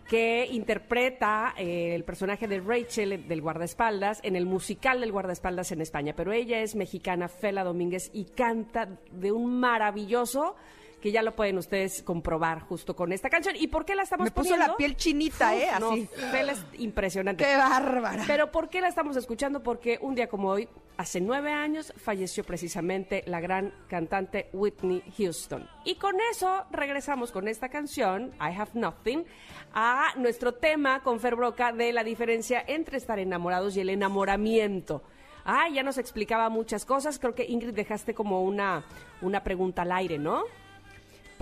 que 0.08 0.46
interpreta 0.50 1.54
eh, 1.56 1.94
el 1.94 2.02
personaje 2.02 2.48
de 2.48 2.58
Rachel 2.58 3.28
del 3.28 3.40
guardaespaldas 3.40 4.18
en 4.24 4.34
el 4.34 4.46
musical 4.46 5.00
del 5.00 5.12
guardaespaldas 5.12 5.70
en 5.70 5.80
España. 5.80 6.14
Pero 6.16 6.32
ella 6.32 6.58
es 6.58 6.74
mexicana, 6.74 7.28
Fela 7.28 7.62
Domínguez, 7.62 8.10
y 8.12 8.24
canta 8.24 8.98
de 9.12 9.30
un 9.30 9.60
maravilloso 9.60 10.56
que 11.04 11.12
ya 11.12 11.20
lo 11.20 11.36
pueden 11.36 11.58
ustedes 11.58 12.02
comprobar 12.02 12.60
justo 12.60 12.96
con 12.96 13.12
esta 13.12 13.28
canción. 13.28 13.56
¿Y 13.56 13.66
por 13.66 13.84
qué 13.84 13.94
la 13.94 14.04
estamos 14.04 14.24
Me 14.24 14.30
puso 14.30 14.48
poniendo? 14.52 14.72
la 14.72 14.76
piel 14.78 14.96
chinita, 14.96 15.54
¿eh? 15.54 15.68
No, 15.78 15.90
Así. 15.90 16.08
Fela 16.30 16.52
es 16.52 16.64
impresionante. 16.78 17.44
¡Qué 17.44 17.58
bárbara! 17.58 18.24
Pero 18.26 18.50
¿por 18.50 18.70
qué 18.70 18.80
la 18.80 18.88
estamos 18.88 19.14
escuchando? 19.18 19.62
Porque 19.62 19.98
un 20.00 20.14
día 20.14 20.30
como 20.30 20.48
hoy, 20.48 20.66
hace 20.96 21.20
nueve 21.20 21.52
años, 21.52 21.92
falleció 21.98 22.42
precisamente 22.42 23.22
la 23.26 23.40
gran 23.40 23.74
cantante 23.86 24.48
Whitney 24.54 25.02
Houston. 25.18 25.68
Y 25.84 25.96
con 25.96 26.14
eso 26.30 26.64
regresamos 26.70 27.32
con 27.32 27.48
esta 27.48 27.68
canción, 27.68 28.32
I 28.40 28.58
Have 28.58 28.70
Nothing, 28.72 29.26
a 29.74 30.14
nuestro 30.16 30.54
tema 30.54 31.02
con 31.02 31.20
Fer 31.20 31.36
Broca 31.36 31.70
de 31.74 31.92
la 31.92 32.02
diferencia 32.02 32.64
entre 32.66 32.96
estar 32.96 33.18
enamorados 33.18 33.76
y 33.76 33.80
el 33.80 33.90
enamoramiento. 33.90 35.02
Ah, 35.44 35.68
ya 35.68 35.82
nos 35.82 35.98
explicaba 35.98 36.48
muchas 36.48 36.86
cosas. 36.86 37.18
Creo 37.18 37.34
que 37.34 37.44
Ingrid 37.44 37.74
dejaste 37.74 38.14
como 38.14 38.42
una, 38.42 38.84
una 39.20 39.44
pregunta 39.44 39.82
al 39.82 39.92
aire, 39.92 40.16
¿no? 40.16 40.44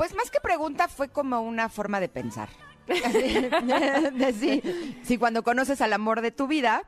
Pues 0.02 0.16
más 0.16 0.32
que 0.32 0.40
pregunta 0.40 0.88
fue 0.88 1.10
como 1.10 1.42
una 1.42 1.68
forma 1.68 2.00
de 2.00 2.08
pensar. 2.08 2.48
de 2.88 4.32
sí, 4.32 4.60
sí, 5.04 5.16
cuando 5.16 5.44
conoces 5.44 5.80
al 5.80 5.92
amor 5.92 6.22
de 6.22 6.32
tu 6.32 6.48
vida, 6.48 6.82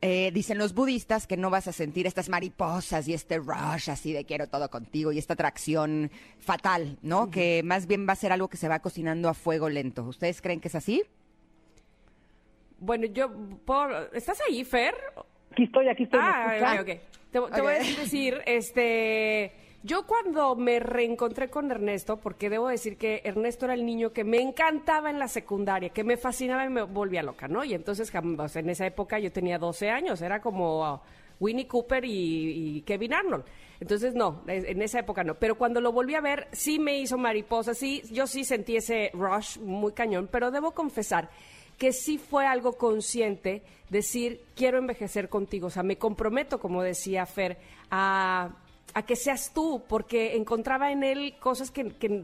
eh, 0.00 0.30
dicen 0.32 0.58
los 0.58 0.72
budistas 0.72 1.26
que 1.26 1.36
no 1.36 1.50
vas 1.50 1.66
a 1.66 1.72
sentir 1.72 2.06
estas 2.06 2.28
mariposas 2.28 3.08
y 3.08 3.12
este 3.12 3.38
rush 3.38 3.90
así 3.90 4.12
de 4.12 4.24
quiero 4.24 4.46
todo 4.46 4.70
contigo 4.70 5.10
y 5.10 5.18
esta 5.18 5.34
atracción 5.34 6.12
fatal, 6.38 6.96
¿no? 7.02 7.28
Que 7.28 7.64
más 7.64 7.88
bien 7.88 8.08
va 8.08 8.12
a 8.12 8.16
ser 8.16 8.30
algo 8.30 8.46
que 8.46 8.56
se 8.56 8.68
va 8.68 8.78
cocinando 8.78 9.28
a 9.28 9.34
fuego 9.34 9.68
lento. 9.68 10.04
¿Ustedes 10.04 10.40
creen 10.40 10.60
que 10.60 10.68
es 10.68 10.76
así? 10.76 11.02
Bueno, 12.78 13.06
yo... 13.06 13.32
por- 13.64 14.10
¿Estás 14.12 14.38
ahí, 14.48 14.64
Fer? 14.64 14.94
Aquí 15.50 15.64
estoy, 15.64 15.88
aquí 15.88 16.04
estoy. 16.04 16.20
¿me 16.20 16.24
Ah, 16.24 16.74
ok, 16.74 16.80
ok. 16.82 16.86
Te, 16.86 17.40
te 17.52 17.60
voy 17.60 17.72
a 17.74 17.78
decir, 17.78 18.40
este, 18.46 19.63
yo 19.84 20.06
cuando 20.06 20.56
me 20.56 20.80
reencontré 20.80 21.50
con 21.50 21.70
Ernesto, 21.70 22.16
porque 22.16 22.48
debo 22.48 22.68
decir 22.68 22.96
que 22.96 23.20
Ernesto 23.22 23.66
era 23.66 23.74
el 23.74 23.84
niño 23.84 24.14
que 24.14 24.24
me 24.24 24.40
encantaba 24.40 25.10
en 25.10 25.18
la 25.18 25.28
secundaria, 25.28 25.90
que 25.90 26.02
me 26.04 26.16
fascinaba 26.16 26.64
y 26.64 26.70
me 26.70 26.82
volvía 26.84 27.22
loca, 27.22 27.48
¿no? 27.48 27.62
Y 27.64 27.74
entonces, 27.74 28.10
en 28.14 28.70
esa 28.70 28.86
época 28.86 29.18
yo 29.18 29.30
tenía 29.30 29.58
12 29.58 29.90
años, 29.90 30.22
era 30.22 30.40
como 30.40 30.94
uh, 30.94 31.00
Winnie 31.38 31.68
Cooper 31.68 32.02
y, 32.06 32.82
Kevin 32.86 33.12
Arnold. 33.12 33.44
Entonces, 33.78 34.14
no, 34.14 34.42
en 34.46 34.80
esa 34.80 35.00
época 35.00 35.22
no. 35.22 35.34
Pero 35.34 35.58
cuando 35.58 35.82
lo 35.82 35.92
volví 35.92 36.14
a 36.14 36.22
ver, 36.22 36.48
sí 36.52 36.78
me 36.78 36.98
hizo 36.98 37.18
mariposa, 37.18 37.74
sí, 37.74 38.02
yo 38.10 38.26
sí 38.26 38.44
sentí 38.44 38.76
ese 38.76 39.10
rush 39.12 39.58
muy 39.58 39.92
cañón, 39.92 40.30
pero 40.32 40.50
debo 40.50 40.70
confesar 40.70 41.28
que 41.76 41.92
sí 41.92 42.16
fue 42.16 42.46
algo 42.46 42.78
consciente 42.78 43.62
decir, 43.90 44.40
quiero 44.54 44.78
envejecer 44.78 45.28
contigo, 45.28 45.66
o 45.66 45.70
sea, 45.70 45.82
me 45.82 45.98
comprometo, 45.98 46.58
como 46.58 46.82
decía 46.82 47.26
Fer, 47.26 47.58
a, 47.90 48.50
a 48.94 49.02
que 49.02 49.16
seas 49.16 49.52
tú, 49.52 49.82
porque 49.88 50.36
encontraba 50.36 50.92
en 50.92 51.02
él 51.02 51.34
cosas 51.40 51.70
que, 51.70 51.90
que, 51.90 52.22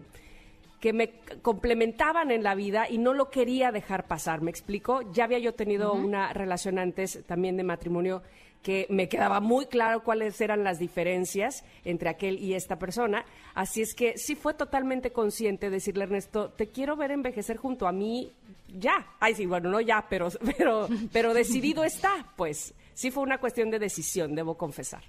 que 0.81 0.93
me 0.93 1.11
complementaban 1.43 2.31
en 2.31 2.43
la 2.43 2.55
vida 2.55 2.89
y 2.89 2.99
no 2.99 3.13
lo 3.13 3.31
quería 3.31 3.73
dejar 3.73 4.07
pasar, 4.07 4.41
¿me 4.41 4.51
explico? 4.51 5.03
Ya 5.13 5.25
había 5.25 5.39
yo 5.39 5.55
tenido 5.55 5.93
una 5.93 6.33
relación 6.33 6.79
antes 6.79 7.25
también 7.27 7.57
de 7.57 7.65
matrimonio 7.65 8.23
que 8.63 8.87
me 8.91 9.09
quedaba 9.09 9.41
muy 9.41 9.67
claro 9.67 10.03
cuáles 10.03 10.41
eran 10.41 10.65
las 10.65 10.79
diferencias 10.79 11.65
entre 11.85 12.11
aquel 12.11 12.39
y 12.39 12.55
esta 12.55 12.79
persona. 12.79 13.25
Así 13.55 13.81
es 13.81 13.95
que 13.95 14.19
sí 14.19 14.35
fue 14.35 14.55
totalmente 14.55 15.13
consciente 15.13 15.71
decirle 15.71 16.05
a 16.05 16.07
Ernesto, 16.07 16.51
te 16.51 16.69
quiero 16.69 16.97
ver 16.97 17.11
envejecer 17.11 17.57
junto 17.57 17.89
a 17.89 17.93
mí 17.93 18.33
ya. 18.79 19.15
Ay, 19.19 19.35
sí, 19.35 19.47
bueno, 19.47 19.71
no 19.71 19.81
ya, 19.81 20.07
pero, 20.09 20.29
pero, 20.59 20.89
pero 21.13 21.35
decidido 21.35 21.85
está, 21.85 22.33
pues. 22.37 22.75
Sí 22.93 23.11
fue 23.11 23.23
una 23.23 23.39
cuestión 23.39 23.71
de 23.71 23.79
decisión, 23.79 24.35
debo 24.35 24.59
confesar. 24.59 25.03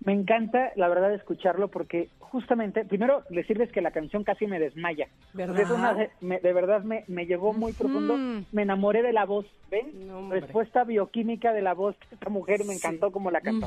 Me 0.00 0.12
encanta, 0.12 0.72
la 0.76 0.88
verdad, 0.88 1.12
escucharlo 1.14 1.68
porque 1.68 2.08
justamente, 2.30 2.84
primero 2.84 3.22
decirles 3.30 3.70
que 3.72 3.80
la 3.80 3.90
canción 3.90 4.24
casi 4.24 4.46
me 4.46 4.58
desmaya. 4.58 5.08
¿Verdad? 5.34 5.54
Porque 5.54 5.62
es 5.62 5.70
una 5.70 5.94
de, 5.94 6.10
me- 6.20 6.40
de 6.40 6.52
verdad 6.52 6.82
me, 6.84 7.04
me 7.08 7.26
llegó 7.26 7.52
muy 7.52 7.72
profundo. 7.72 8.16
Me 8.52 8.62
enamoré 8.62 9.02
de 9.02 9.12
la 9.12 9.24
voz, 9.26 9.46
¿ven? 9.70 10.06
No. 10.06 10.30
Respuesta 10.30 10.84
bioquímica 10.84 11.52
de 11.52 11.62
la 11.62 11.74
voz 11.74 11.96
esta 12.10 12.30
mujer, 12.30 12.64
me 12.66 12.74
encantó 12.74 13.10
como 13.12 13.30
la 13.30 13.40
cantó. 13.40 13.66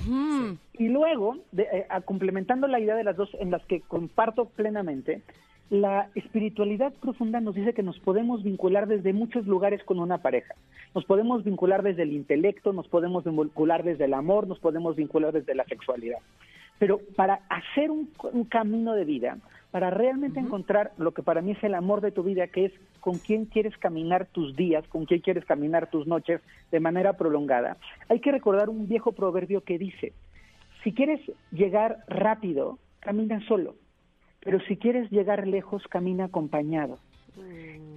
Y 0.74 0.88
luego, 0.90 1.38
de- 1.52 1.64
eh, 1.72 1.86
a- 1.90 2.02
complementando 2.02 2.68
la 2.68 2.80
idea 2.80 2.96
de 2.96 3.04
las 3.04 3.18
dos 3.18 3.30
en 3.40 3.52
las 3.52 3.64
que 3.66 3.82
comparto 3.82 4.46
plenamente, 4.46 5.22
la 5.70 6.10
espiritualidad 6.16 6.92
profunda 7.02 7.40
nos 7.40 7.56
dice 7.56 7.74
que 7.74 7.82
nos 7.84 7.98
podemos 8.00 8.44
vincular 8.44 8.88
desde 8.88 9.14
muchos 9.14 9.48
lugares 9.48 9.82
con 9.86 10.00
una 10.00 10.18
pareja. 10.18 10.54
Nos 10.94 11.06
podemos 11.06 11.46
vincular 11.46 11.82
desde 11.82 12.04
el 12.04 12.12
intelecto, 12.12 12.74
nos 12.74 12.90
podemos 12.90 13.24
vincular 13.24 13.84
desde 13.84 14.04
el 14.06 14.14
amor, 14.14 14.48
nos 14.48 14.60
podemos 14.60 14.98
vincular 14.98 15.32
desde 15.32 15.56
la 15.56 15.64
sexualidad. 15.64 16.20
Pero 16.82 17.00
para 17.16 17.42
hacer 17.48 17.92
un, 17.92 18.10
un 18.34 18.44
camino 18.46 18.96
de 18.96 19.06
vida, 19.06 19.38
para 19.70 19.92
realmente 19.92 20.40
encontrar 20.40 20.94
lo 20.98 21.12
que 21.12 21.22
para 21.22 21.44
mí 21.44 21.52
es 21.52 21.64
el 21.64 21.76
amor 21.76 22.02
de 22.02 22.10
tu 22.10 22.24
vida, 22.24 22.48
que 22.48 22.66
es 22.66 22.74
con 23.00 23.20
quién 23.20 23.46
quieres 23.46 23.78
caminar 23.78 24.26
tus 24.26 24.56
días, 24.56 24.88
con 24.88 25.06
quién 25.06 25.22
quieres 25.22 25.46
caminar 25.46 25.92
tus 25.92 26.08
noches 26.08 26.42
de 26.72 26.80
manera 26.80 27.14
prolongada, 27.14 27.78
hay 28.10 28.20
que 28.20 28.32
recordar 28.32 28.68
un 28.68 28.88
viejo 28.88 29.12
proverbio 29.12 29.62
que 29.62 29.78
dice, 29.78 30.14
si 30.84 30.92
quieres 30.92 31.22
llegar 31.52 32.00
rápido, 32.08 32.80
camina 33.00 33.40
solo, 33.48 33.76
pero 34.40 34.60
si 34.62 34.76
quieres 34.76 35.12
llegar 35.12 35.46
lejos, 35.46 35.84
camina 35.88 36.26
acompañado. 36.26 36.98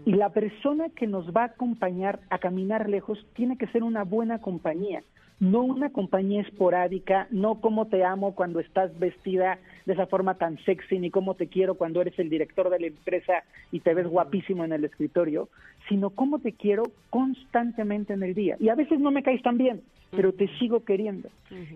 Y 0.04 0.12
la 0.12 0.28
persona 0.28 0.90
que 0.90 1.06
nos 1.06 1.34
va 1.34 1.44
a 1.44 1.46
acompañar 1.46 2.20
a 2.28 2.36
caminar 2.36 2.90
lejos 2.90 3.18
tiene 3.32 3.56
que 3.56 3.66
ser 3.68 3.82
una 3.82 4.04
buena 4.04 4.42
compañía, 4.42 5.02
no 5.40 5.62
una 5.62 5.90
compañía 5.90 6.42
esporádica, 6.42 7.26
no 7.30 7.60
como 7.60 7.86
te 7.86 8.04
amo 8.04 8.34
cuando 8.34 8.60
estás 8.60 8.96
vestida 8.98 9.58
de 9.84 9.92
esa 9.92 10.06
forma 10.06 10.34
tan 10.34 10.58
sexy, 10.64 10.98
ni 10.98 11.10
cómo 11.10 11.34
te 11.34 11.48
quiero 11.48 11.74
cuando 11.74 12.00
eres 12.00 12.18
el 12.18 12.30
director 12.30 12.70
de 12.70 12.80
la 12.80 12.86
empresa 12.86 13.44
y 13.72 13.80
te 13.80 13.94
ves 13.94 14.06
guapísimo 14.06 14.64
en 14.64 14.72
el 14.72 14.84
escritorio, 14.84 15.48
sino 15.88 16.10
cómo 16.10 16.38
te 16.38 16.52
quiero 16.52 16.84
constantemente 17.10 18.12
en 18.12 18.22
el 18.22 18.34
día. 18.34 18.56
Y 18.60 18.68
a 18.68 18.74
veces 18.74 19.00
no 19.00 19.10
me 19.10 19.22
caes 19.22 19.42
tan 19.42 19.58
bien, 19.58 19.82
pero 20.10 20.32
te 20.32 20.48
sigo 20.58 20.84
queriendo. 20.84 21.28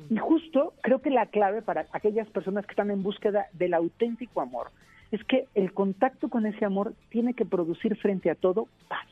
Y 0.09 0.17
justo 0.17 0.73
creo 0.81 1.01
que 1.01 1.11
la 1.11 1.27
clave 1.27 1.61
para 1.61 1.87
aquellas 1.93 2.29
personas 2.29 2.65
que 2.65 2.73
están 2.73 2.91
en 2.91 3.03
búsqueda 3.03 3.47
del 3.53 3.75
auténtico 3.75 4.41
amor 4.41 4.69
es 5.11 5.23
que 5.25 5.47
el 5.55 5.73
contacto 5.73 6.29
con 6.29 6.47
ese 6.47 6.65
amor 6.65 6.95
tiene 7.11 7.35
que 7.35 7.45
producir 7.45 7.97
frente 7.97 8.31
a 8.31 8.35
todo 8.35 8.69
paz. 8.89 9.07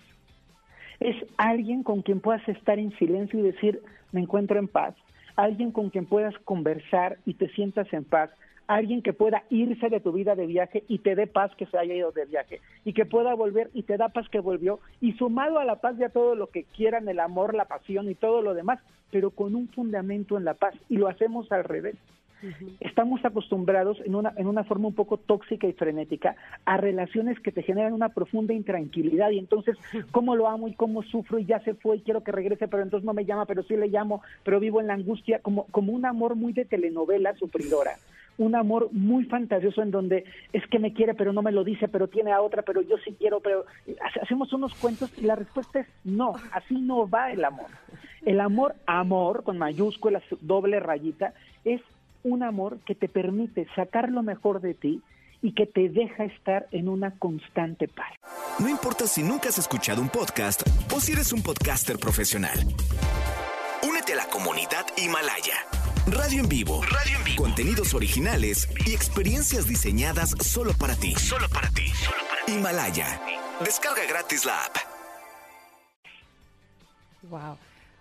Es 1.00 1.16
alguien 1.36 1.82
con 1.82 2.02
quien 2.02 2.20
puedas 2.20 2.46
estar 2.48 2.78
en 2.78 2.96
silencio 2.98 3.38
y 3.38 3.42
decir, 3.42 3.82
me 4.12 4.20
encuentro 4.20 4.58
en 4.58 4.68
paz. 4.68 4.94
Alguien 5.36 5.70
con 5.70 5.90
quien 5.90 6.06
puedas 6.06 6.34
conversar 6.44 7.18
y 7.26 7.34
te 7.34 7.48
sientas 7.50 7.92
en 7.92 8.04
paz. 8.04 8.30
Alguien 8.66 9.02
que 9.02 9.12
pueda 9.12 9.44
irse 9.50 9.88
de 9.88 10.00
tu 10.00 10.12
vida 10.12 10.34
de 10.34 10.46
viaje 10.46 10.82
y 10.88 10.98
te 10.98 11.14
dé 11.14 11.26
paz 11.26 11.54
que 11.56 11.66
se 11.66 11.78
haya 11.78 11.94
ido 11.94 12.10
de 12.12 12.24
viaje. 12.24 12.60
Y 12.84 12.94
que 12.94 13.04
pueda 13.04 13.34
volver 13.34 13.70
y 13.74 13.82
te 13.82 13.96
da 13.96 14.08
paz 14.08 14.28
que 14.28 14.40
volvió. 14.40 14.80
Y 15.00 15.12
sumado 15.12 15.58
a 15.58 15.64
la 15.64 15.76
paz 15.76 15.96
ya 15.98 16.08
todo 16.08 16.34
lo 16.34 16.48
que 16.48 16.64
quieran, 16.64 17.08
el 17.08 17.20
amor, 17.20 17.54
la 17.54 17.66
pasión 17.66 18.10
y 18.10 18.14
todo 18.14 18.42
lo 18.42 18.54
demás, 18.54 18.80
pero 19.10 19.30
con 19.30 19.54
un 19.54 19.68
fundamento 19.68 20.36
en 20.36 20.44
la 20.44 20.54
paz. 20.54 20.74
Y 20.88 20.96
lo 20.96 21.08
hacemos 21.08 21.52
al 21.52 21.64
revés. 21.64 21.96
Estamos 22.80 23.24
acostumbrados 23.24 23.98
en 24.04 24.14
una, 24.14 24.32
en 24.36 24.46
una 24.46 24.64
forma 24.64 24.88
un 24.88 24.94
poco 24.94 25.16
tóxica 25.18 25.66
y 25.66 25.72
frenética 25.72 26.36
a 26.64 26.76
relaciones 26.76 27.38
que 27.40 27.52
te 27.52 27.62
generan 27.62 27.92
una 27.92 28.10
profunda 28.10 28.52
intranquilidad 28.54 29.30
y 29.30 29.38
entonces 29.38 29.76
cómo 30.10 30.36
lo 30.36 30.48
amo 30.48 30.68
y 30.68 30.74
cómo 30.74 31.02
sufro 31.02 31.38
y 31.38 31.46
ya 31.46 31.60
se 31.60 31.74
fue 31.74 31.96
y 31.96 32.00
quiero 32.00 32.22
que 32.22 32.32
regrese, 32.32 32.68
pero 32.68 32.82
entonces 32.82 33.04
no 33.06 33.14
me 33.14 33.24
llama, 33.24 33.46
pero 33.46 33.62
sí 33.62 33.76
le 33.76 33.88
llamo, 33.88 34.22
pero 34.44 34.60
vivo 34.60 34.80
en 34.80 34.86
la 34.88 34.94
angustia, 34.94 35.40
como, 35.40 35.66
como 35.66 35.92
un 35.92 36.04
amor 36.06 36.34
muy 36.36 36.52
de 36.52 36.64
telenovela 36.64 37.34
sufridora. 37.36 37.98
Un 38.38 38.54
amor 38.54 38.90
muy 38.92 39.24
fantasioso 39.24 39.82
en 39.82 39.90
donde 39.90 40.24
es 40.52 40.66
que 40.66 40.78
me 40.78 40.92
quiere 40.92 41.14
pero 41.14 41.32
no 41.32 41.40
me 41.40 41.52
lo 41.52 41.64
dice, 41.64 41.88
pero 41.88 42.08
tiene 42.08 42.32
a 42.32 42.42
otra, 42.42 42.62
pero 42.62 42.82
yo 42.82 42.96
sí 42.98 43.16
quiero, 43.18 43.40
pero 43.40 43.64
hace- 44.02 44.20
hacemos 44.20 44.52
unos 44.52 44.74
cuentos 44.74 45.10
y 45.16 45.22
la 45.22 45.36
respuesta 45.36 45.80
es 45.80 45.86
no, 46.04 46.34
así 46.52 46.74
no 46.78 47.08
va 47.08 47.32
el 47.32 47.42
amor. 47.44 47.68
El 48.26 48.40
amor, 48.40 48.74
amor, 48.86 49.42
con 49.42 49.56
mayúsculas, 49.56 50.22
doble 50.42 50.80
rayita, 50.80 51.32
es 51.64 51.80
un 52.26 52.42
amor 52.42 52.78
que 52.86 52.94
te 52.94 53.08
permite 53.08 53.66
sacar 53.74 54.10
lo 54.10 54.22
mejor 54.22 54.60
de 54.60 54.74
ti 54.74 55.02
y 55.42 55.52
que 55.52 55.66
te 55.66 55.88
deja 55.88 56.24
estar 56.24 56.66
en 56.72 56.88
una 56.88 57.12
constante 57.18 57.88
paz. 57.88 58.12
No 58.58 58.68
importa 58.68 59.06
si 59.06 59.22
nunca 59.22 59.48
has 59.48 59.58
escuchado 59.58 60.02
un 60.02 60.08
podcast 60.08 60.62
o 60.94 61.00
si 61.00 61.12
eres 61.12 61.32
un 61.32 61.42
podcaster 61.42 61.98
profesional. 61.98 62.58
Únete 63.88 64.14
a 64.14 64.16
la 64.16 64.26
comunidad 64.26 64.84
Himalaya. 64.96 65.54
Radio 66.06 66.40
en 66.42 66.48
vivo. 66.48 66.82
Radio 66.82 67.18
en 67.18 67.24
vivo. 67.24 67.42
Contenidos 67.42 67.94
originales 67.94 68.68
y 68.86 68.94
experiencias 68.94 69.68
diseñadas 69.68 70.30
solo 70.40 70.72
para 70.78 70.94
ti. 70.94 71.14
Solo 71.14 71.48
para 71.48 71.68
ti. 71.70 71.84
Himalaya. 72.48 73.20
Descarga 73.60 74.02
gratis 74.08 74.44
la 74.44 74.64
app. 74.64 74.76
Wow. 77.28 77.58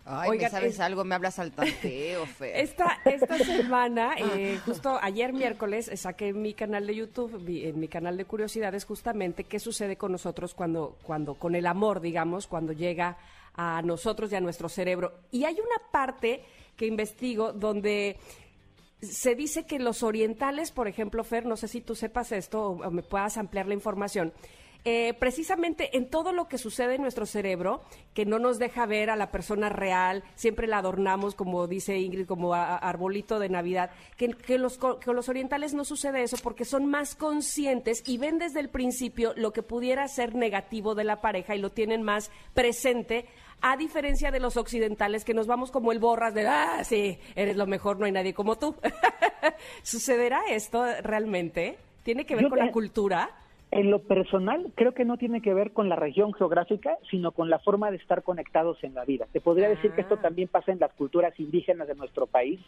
Ay, 0.07 0.29
Oigan, 0.31 0.45
¿me 0.45 0.49
sabes 0.51 0.73
es- 0.75 0.79
algo? 0.79 1.03
Me 1.03 1.15
hablas 1.15 1.39
al 1.39 1.51
tanteo, 1.51 2.25
Fer. 2.27 2.55
Esta, 2.57 2.99
esta 3.05 3.37
semana, 3.39 4.13
eh, 4.19 4.59
justo 4.65 4.99
ayer 5.01 5.33
miércoles, 5.33 5.87
eh, 5.87 5.97
saqué 5.97 6.27
en 6.27 6.41
mi 6.41 6.53
canal 6.53 6.85
de 6.85 6.95
YouTube, 6.95 7.43
vi- 7.43 7.65
en 7.65 7.79
mi 7.79 7.87
canal 7.87 8.15
de 8.15 8.25
curiosidades, 8.25 8.85
justamente 8.85 9.43
qué 9.45 9.59
sucede 9.59 9.95
con 9.97 10.11
nosotros 10.11 10.53
cuando, 10.53 10.97
cuando, 11.03 11.33
con 11.35 11.55
el 11.55 11.65
amor, 11.65 12.01
digamos, 12.01 12.45
cuando 12.47 12.71
llega 12.71 13.17
a 13.55 13.81
nosotros 13.83 14.31
y 14.31 14.35
a 14.35 14.41
nuestro 14.41 14.69
cerebro. 14.69 15.13
Y 15.31 15.45
hay 15.45 15.55
una 15.55 15.91
parte 15.91 16.43
que 16.75 16.85
investigo 16.85 17.51
donde 17.53 18.17
se 19.01 19.33
dice 19.35 19.65
que 19.65 19.79
los 19.79 20.03
orientales, 20.03 20.71
por 20.71 20.87
ejemplo, 20.87 21.23
Fer, 21.23 21.45
no 21.45 21.55
sé 21.57 21.67
si 21.67 21.81
tú 21.81 21.95
sepas 21.95 22.31
esto 22.31 22.61
o 22.71 22.91
me 22.91 23.01
puedas 23.01 23.37
ampliar 23.37 23.65
la 23.67 23.73
información. 23.73 24.33
Eh, 24.85 25.15
precisamente 25.15 25.97
en 25.97 26.09
todo 26.09 26.31
lo 26.31 26.47
que 26.47 26.57
sucede 26.59 26.95
en 26.95 27.01
nuestro 27.01 27.25
cerebro, 27.25 27.81
que 28.13 28.25
no 28.25 28.37
nos 28.39 28.59
deja 28.59 28.85
ver 28.85 29.09
a 29.09 29.15
la 29.15 29.31
persona 29.31 29.67
real, 29.69 30.23
siempre 30.35 30.67
la 30.67 30.77
adornamos, 30.77 31.33
como 31.35 31.65
dice 31.67 31.97
Ingrid, 31.97 32.27
como 32.27 32.53
a- 32.53 32.75
a- 32.75 32.77
arbolito 32.77 33.39
de 33.39 33.49
Navidad, 33.49 33.89
que, 34.15 34.29
que 34.29 34.57
los, 34.59 34.77
que 35.01 35.11
los 35.11 35.27
orientales 35.27 35.73
no 35.73 35.85
sucede 35.85 36.21
eso 36.21 36.37
porque 36.43 36.65
son 36.65 36.85
más 36.85 37.15
conscientes 37.15 38.03
y 38.07 38.17
ven 38.19 38.37
desde 38.37 38.59
el 38.59 38.69
principio 38.69 39.33
lo 39.35 39.51
que 39.51 39.63
pudiera 39.63 40.07
ser 40.07 40.35
negativo 40.35 40.93
de 40.95 41.03
la 41.03 41.19
pareja 41.19 41.55
y 41.55 41.59
lo 41.59 41.71
tienen 41.71 42.03
más 42.03 42.29
presente 42.53 43.25
a 43.61 43.77
diferencia 43.77 44.29
de 44.29 44.39
los 44.39 44.57
occidentales 44.57 45.25
que 45.25 45.33
nos 45.33 45.47
vamos 45.47 45.71
como 45.71 45.91
el 45.91 45.97
borras 45.99 46.33
de, 46.35 46.45
ah, 46.47 46.83
sí, 46.83 47.17
eres 47.35 47.55
lo 47.57 47.65
mejor, 47.65 47.97
no 47.97 48.05
hay 48.05 48.11
nadie 48.11 48.33
como 48.35 48.57
tú. 48.57 48.75
¿Sucederá 49.83 50.41
esto 50.49 50.85
realmente? 51.01 51.77
¿Tiene 52.03 52.25
que 52.25 52.35
ver 52.35 52.43
Yo 52.43 52.49
con 52.49 52.59
la 52.59 52.71
cultura? 52.71 53.31
En 53.71 53.91
lo 53.91 53.99
personal, 53.99 54.71
creo 54.75 54.93
que 54.93 55.05
no 55.05 55.17
tiene 55.17 55.41
que 55.41 55.53
ver 55.53 55.71
con 55.71 55.89
la 55.89 55.95
región 55.95 56.33
geográfica, 56.33 56.97
sino 57.09 57.31
con 57.31 57.49
la 57.49 57.59
forma 57.59 57.91
de 57.91 57.97
estar 57.97 58.23
conectados 58.23 58.81
en 58.83 58.93
la 58.93 59.03
vida. 59.03 59.27
Te 59.33 59.41
podría 59.41 59.67
decir 59.67 59.91
que 59.91 60.01
esto 60.01 60.17
también 60.17 60.47
pasa 60.47 60.71
en 60.71 60.79
las 60.79 60.93
culturas 60.93 61.37
indígenas 61.39 61.87
de 61.87 61.95
nuestro 61.95 62.25
país. 62.25 62.59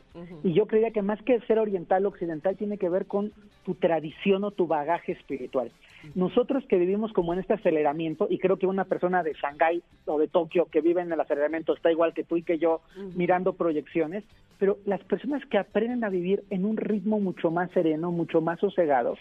Y 0.44 0.54
yo 0.54 0.66
creía 0.66 0.92
que 0.92 1.02
más 1.02 1.22
que 1.22 1.40
ser 1.42 1.60
oriental 1.60 2.06
o 2.06 2.10
occidental, 2.10 2.58
tiene 2.58 2.78
que 2.78 2.90
ver 2.90 3.06
con 3.06 3.32
tu 3.64 3.76
tradición 3.76 4.44
o 4.44 4.52
tu 4.52 4.68
bagaje 4.68 5.14
espiritual. 5.14 5.72
Nosotros 6.16 6.66
que 6.68 6.78
vivimos 6.78 7.14
como 7.14 7.34
en 7.34 7.40
este 7.40 7.54
aceleramiento, 7.54 8.28
y 8.30 8.40
creo 8.40 8.58
que 8.58 8.68
una 8.68 8.86
persona 8.86 9.24
de 9.24 9.34
Shanghái 9.34 9.82
o 10.06 10.20
de 10.20 10.28
Tokio 10.28 10.66
que 10.66 10.82
vive 10.82 11.02
en 11.02 11.12
el 11.12 11.20
aceleramiento 11.20 11.74
está 11.74 11.92
igual 11.92 12.14
que 12.14 12.24
tú 12.24 12.38
y 12.38 12.44
que 12.44 12.60
yo 12.60 12.82
mirando 13.16 13.54
proyecciones, 13.54 14.24
pero 14.60 14.78
las 14.86 15.04
personas 15.04 15.46
que 15.46 15.58
aprenden 15.58 16.04
a 16.04 16.10
vivir 16.10 16.44
en 16.50 16.66
un 16.66 16.78
ritmo 16.78 17.20
mucho 17.20 17.52
más 17.52 17.70
sereno, 17.72 18.12
mucho 18.12 18.42
más 18.42 18.60
sosegado, 18.60 19.16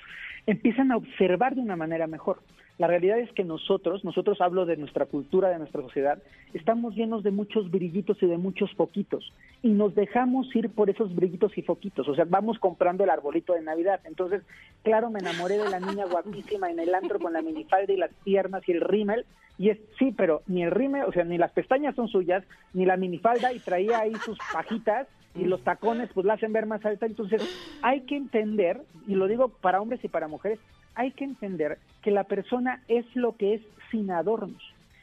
empiezan 0.47 0.93
a 0.93 0.97
observar 0.97 1.55
de 1.55 1.63
una 1.67 1.77
manera 1.77 2.07
mejor. 2.07 2.39
La 2.79 2.87
realidad 2.87 3.19
es 3.19 3.33
que 3.33 3.43
nosotros, 3.43 4.05
nosotros 4.05 4.41
hablo 4.41 4.67
de 4.67 4.77
nuestra 4.77 5.07
cultura, 5.07 5.49
de 5.49 5.59
nuestra 5.59 5.81
sociedad, 5.81 6.19
estamos 6.53 6.95
llenos 6.95 7.23
de 7.23 7.31
muchos 7.31 7.71
brillitos 7.71 8.23
y 8.23 8.27
de 8.27 8.37
muchos 8.37 8.71
foquitos 8.75 9.33
y 9.63 9.69
nos 9.69 9.95
dejamos 9.95 10.55
ir 10.55 10.69
por 10.69 10.91
esos 10.91 11.15
brillitos 11.15 11.57
y 11.57 11.63
foquitos, 11.63 12.07
o 12.07 12.15
sea, 12.15 12.27
vamos 12.29 12.59
comprando 12.59 13.05
el 13.05 13.11
arbolito 13.11 13.55
de 13.55 13.63
Navidad. 13.63 14.01
Entonces, 14.05 14.43
claro, 14.83 15.11
me 15.11 15.21
enamoré 15.21 15.57
de 15.57 15.71
la 15.71 15.81
niña 15.81 16.05
guapísima 16.05 16.71
en 16.71 16.79
el 16.79 16.95
antro 16.95 17.19
con 17.19 17.33
la 17.33 17.41
minifalda 17.41 17.93
y 17.93 17.97
las 17.97 18.13
piernas 18.25 18.63
y 18.69 18.73
el 18.73 18.83
rímel 18.83 19.25
y 19.59 19.71
es 19.71 19.79
sí, 19.99 20.13
pero 20.17 20.43
ni 20.47 20.63
el 20.63 20.71
rímel, 20.71 21.05
o 21.05 21.13
sea, 21.13 21.25
ni 21.25 21.39
las 21.39 21.53
pestañas 21.53 21.95
son 21.95 22.09
suyas, 22.09 22.45
ni 22.75 22.85
la 22.85 22.97
minifalda 22.97 23.53
y 23.53 23.59
traía 23.59 24.01
ahí 24.01 24.15
sus 24.17 24.39
pajitas 24.53 25.09
y 25.35 25.45
los 25.45 25.63
tacones 25.63 26.11
pues 26.13 26.27
la 26.27 26.35
hacen 26.35 26.53
ver 26.53 26.67
más 26.67 26.85
alta. 26.85 27.07
Entonces 27.07 27.43
hay 27.83 28.03
que 28.03 28.17
entender, 28.17 28.83
y 29.07 29.15
lo 29.15 29.27
digo 29.27 29.49
para 29.49 29.81
hombres 29.81 30.05
y 30.05 30.09
para 30.09 30.29
mujeres, 30.29 30.59
hay 30.97 31.13
que 31.13 31.25
entender 31.25 31.79
que 32.03 32.11
la 32.11 32.25
persona 32.25 32.83
es 32.89 33.05
lo 33.15 33.37
que 33.37 33.55
es 33.55 33.63
sin 33.91 34.11
adornos. 34.11 34.63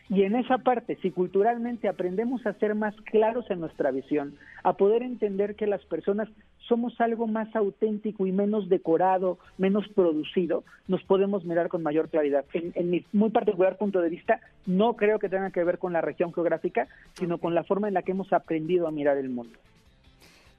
Y 0.09 0.23
en 0.23 0.35
esa 0.35 0.57
parte, 0.57 0.97
si 1.01 1.11
culturalmente 1.11 1.87
aprendemos 1.87 2.45
a 2.45 2.53
ser 2.53 2.75
más 2.75 2.93
claros 3.03 3.49
en 3.49 3.61
nuestra 3.61 3.89
visión, 3.91 4.35
a 4.61 4.73
poder 4.73 5.01
entender 5.01 5.55
que 5.55 5.65
las 5.65 5.83
personas 5.85 6.27
somos 6.67 6.99
algo 6.99 7.25
más 7.25 7.55
auténtico 7.55 8.27
y 8.27 8.31
menos 8.31 8.69
decorado, 8.69 9.37
menos 9.57 9.87
producido, 9.89 10.63
nos 10.87 11.03
podemos 11.03 11.45
mirar 11.45 11.69
con 11.69 11.83
mayor 11.83 12.09
claridad. 12.09 12.45
En, 12.53 12.73
en 12.75 12.89
mi 12.89 13.05
muy 13.13 13.29
particular 13.29 13.77
punto 13.77 14.01
de 14.01 14.09
vista, 14.09 14.39
no 14.65 14.93
creo 14.95 15.19
que 15.19 15.29
tenga 15.29 15.51
que 15.51 15.63
ver 15.63 15.77
con 15.77 15.93
la 15.93 16.01
región 16.01 16.33
geográfica, 16.33 16.87
sino 17.13 17.37
con 17.37 17.55
la 17.55 17.63
forma 17.63 17.87
en 17.87 17.93
la 17.93 18.01
que 18.01 18.11
hemos 18.11 18.31
aprendido 18.33 18.87
a 18.87 18.91
mirar 18.91 19.17
el 19.17 19.29
mundo. 19.29 19.57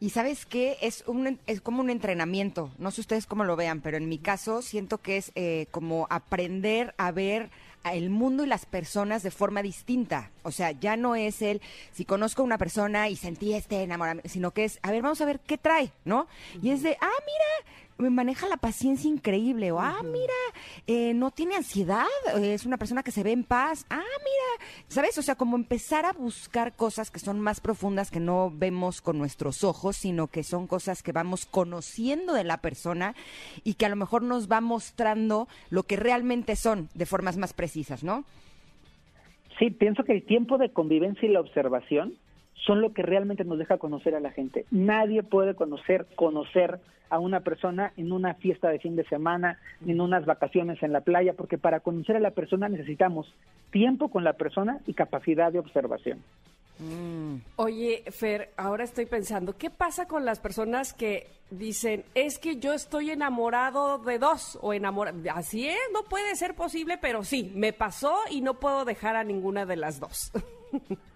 Y 0.00 0.10
sabes 0.10 0.44
qué, 0.44 0.76
es, 0.82 1.04
un, 1.06 1.38
es 1.46 1.60
como 1.60 1.80
un 1.80 1.88
entrenamiento, 1.88 2.70
no 2.78 2.90
sé 2.90 3.00
ustedes 3.00 3.26
cómo 3.26 3.44
lo 3.44 3.56
vean, 3.56 3.80
pero 3.80 3.96
en 3.96 4.08
mi 4.08 4.18
caso 4.18 4.60
siento 4.60 4.98
que 4.98 5.16
es 5.16 5.32
eh, 5.34 5.66
como 5.70 6.06
aprender 6.10 6.94
a 6.98 7.10
ver 7.12 7.50
el 7.92 8.10
mundo 8.10 8.44
y 8.44 8.46
las 8.46 8.66
personas 8.66 9.22
de 9.22 9.30
forma 9.30 9.62
distinta. 9.62 10.30
O 10.42 10.50
sea, 10.50 10.72
ya 10.72 10.96
no 10.96 11.16
es 11.16 11.42
el, 11.42 11.60
si 11.92 12.04
conozco 12.04 12.42
a 12.42 12.44
una 12.44 12.58
persona 12.58 13.08
y 13.08 13.16
sentí 13.16 13.54
este 13.54 13.82
enamoramiento, 13.82 14.28
sino 14.28 14.52
que 14.52 14.64
es, 14.64 14.78
a 14.82 14.90
ver, 14.90 15.02
vamos 15.02 15.20
a 15.20 15.26
ver 15.26 15.40
qué 15.40 15.58
trae, 15.58 15.92
¿no? 16.04 16.26
Y 16.62 16.70
es 16.70 16.82
de, 16.82 16.96
ah, 17.00 17.10
mira, 17.26 17.72
me 17.98 18.10
maneja 18.10 18.48
la 18.48 18.56
paciencia 18.56 19.08
increíble, 19.08 19.70
o 19.72 19.80
ah, 19.80 20.00
mira, 20.02 20.34
eh, 20.86 21.14
no 21.14 21.30
tiene 21.30 21.56
ansiedad, 21.56 22.06
es 22.40 22.66
una 22.66 22.76
persona 22.76 23.02
que 23.02 23.10
se 23.10 23.22
ve 23.22 23.32
en 23.32 23.44
paz, 23.44 23.86
ah, 23.90 23.96
mira, 23.96 24.68
¿sabes? 24.88 25.16
O 25.18 25.22
sea, 25.22 25.36
como 25.36 25.56
empezar 25.56 26.04
a 26.04 26.12
buscar 26.12 26.74
cosas 26.74 27.10
que 27.10 27.20
son 27.20 27.40
más 27.40 27.60
profundas 27.60 28.10
que 28.10 28.20
no 28.20 28.52
vemos 28.54 29.00
con 29.00 29.18
nuestros 29.18 29.64
ojos, 29.64 29.96
sino 29.96 30.26
que 30.26 30.42
son 30.42 30.66
cosas 30.66 31.02
que 31.02 31.12
vamos 31.12 31.46
conociendo 31.46 32.34
de 32.34 32.44
la 32.44 32.58
persona 32.58 33.14
y 33.62 33.74
que 33.74 33.86
a 33.86 33.90
lo 33.90 33.96
mejor 33.96 34.22
nos 34.22 34.50
va 34.50 34.60
mostrando 34.60 35.48
lo 35.70 35.84
que 35.84 35.96
realmente 35.96 36.56
son 36.56 36.88
de 36.94 37.06
formas 37.06 37.36
más 37.36 37.52
precisas, 37.52 38.02
¿no? 38.02 38.24
Sí, 39.58 39.70
pienso 39.70 40.02
que 40.02 40.12
el 40.12 40.24
tiempo 40.24 40.58
de 40.58 40.72
convivencia 40.72 41.28
y 41.28 41.32
la 41.32 41.40
observación 41.40 42.14
son 42.66 42.80
lo 42.80 42.92
que 42.92 43.02
realmente 43.02 43.44
nos 43.44 43.58
deja 43.58 43.78
conocer 43.78 44.14
a 44.14 44.20
la 44.20 44.30
gente. 44.30 44.64
Nadie 44.70 45.22
puede 45.22 45.54
conocer, 45.54 46.06
conocer 46.14 46.80
a 47.10 47.18
una 47.18 47.40
persona 47.40 47.92
en 47.96 48.12
una 48.12 48.34
fiesta 48.34 48.68
de 48.70 48.78
fin 48.78 48.96
de 48.96 49.04
semana, 49.04 49.58
ni 49.80 49.92
en 49.92 50.00
unas 50.00 50.24
vacaciones 50.24 50.82
en 50.82 50.92
la 50.92 51.02
playa, 51.02 51.34
porque 51.34 51.58
para 51.58 51.80
conocer 51.80 52.16
a 52.16 52.20
la 52.20 52.30
persona 52.30 52.68
necesitamos 52.68 53.32
tiempo 53.70 54.08
con 54.08 54.24
la 54.24 54.32
persona 54.34 54.80
y 54.86 54.94
capacidad 54.94 55.52
de 55.52 55.58
observación. 55.58 56.22
Oye, 57.54 58.02
Fer, 58.10 58.50
ahora 58.56 58.82
estoy 58.82 59.06
pensando, 59.06 59.56
¿qué 59.56 59.70
pasa 59.70 60.08
con 60.08 60.24
las 60.24 60.40
personas 60.40 60.92
que 60.92 61.28
dicen, 61.50 62.04
es 62.14 62.40
que 62.40 62.56
yo 62.56 62.72
estoy 62.72 63.10
enamorado 63.10 63.98
de 63.98 64.18
dos 64.18 64.58
o 64.60 64.72
enamorado? 64.72 65.18
Así 65.32 65.68
es, 65.68 65.78
no 65.92 66.02
puede 66.02 66.34
ser 66.34 66.56
posible, 66.56 66.98
pero 67.00 67.22
sí, 67.22 67.52
me 67.54 67.72
pasó 67.72 68.16
y 68.28 68.40
no 68.40 68.54
puedo 68.54 68.84
dejar 68.84 69.14
a 69.14 69.22
ninguna 69.22 69.66
de 69.66 69.76
las 69.76 70.00
dos. 70.00 70.32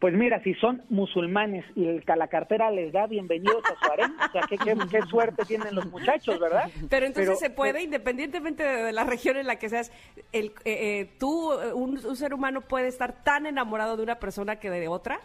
Pues 0.00 0.14
mira, 0.14 0.42
si 0.42 0.54
son 0.54 0.82
musulmanes 0.88 1.62
y 1.76 1.84
el, 1.86 2.02
la 2.06 2.28
cartera 2.28 2.70
les 2.70 2.90
da 2.90 3.06
bienvenidos 3.06 3.62
a 3.66 3.84
su 3.84 3.92
harén, 3.92 4.12
o 4.18 4.32
sea, 4.32 4.42
qué, 4.48 4.56
qué- 4.56 4.74
qué 4.90 5.02
suerte 5.02 5.44
tienen 5.44 5.74
los 5.74 5.90
muchachos, 5.90 6.40
¿verdad? 6.40 6.70
Pero 6.88 7.04
entonces 7.04 7.36
Pero- 7.38 7.38
se 7.38 7.50
puede, 7.50 7.82
independientemente 7.82 8.62
de, 8.62 8.82
de 8.84 8.92
la 8.92 9.04
región 9.04 9.36
en 9.36 9.46
la 9.46 9.56
que 9.56 9.68
seas, 9.68 9.92
el, 10.32 10.46
eh, 10.64 11.00
eh, 11.00 11.10
tú, 11.18 11.52
un, 11.74 11.98
un 12.04 12.16
ser 12.16 12.32
humano 12.32 12.62
puede 12.62 12.88
estar 12.88 13.22
tan 13.24 13.44
enamorado 13.44 13.98
de 13.98 14.02
una 14.02 14.18
persona 14.18 14.56
que 14.56 14.70
de 14.70 14.88
otra. 14.88 15.20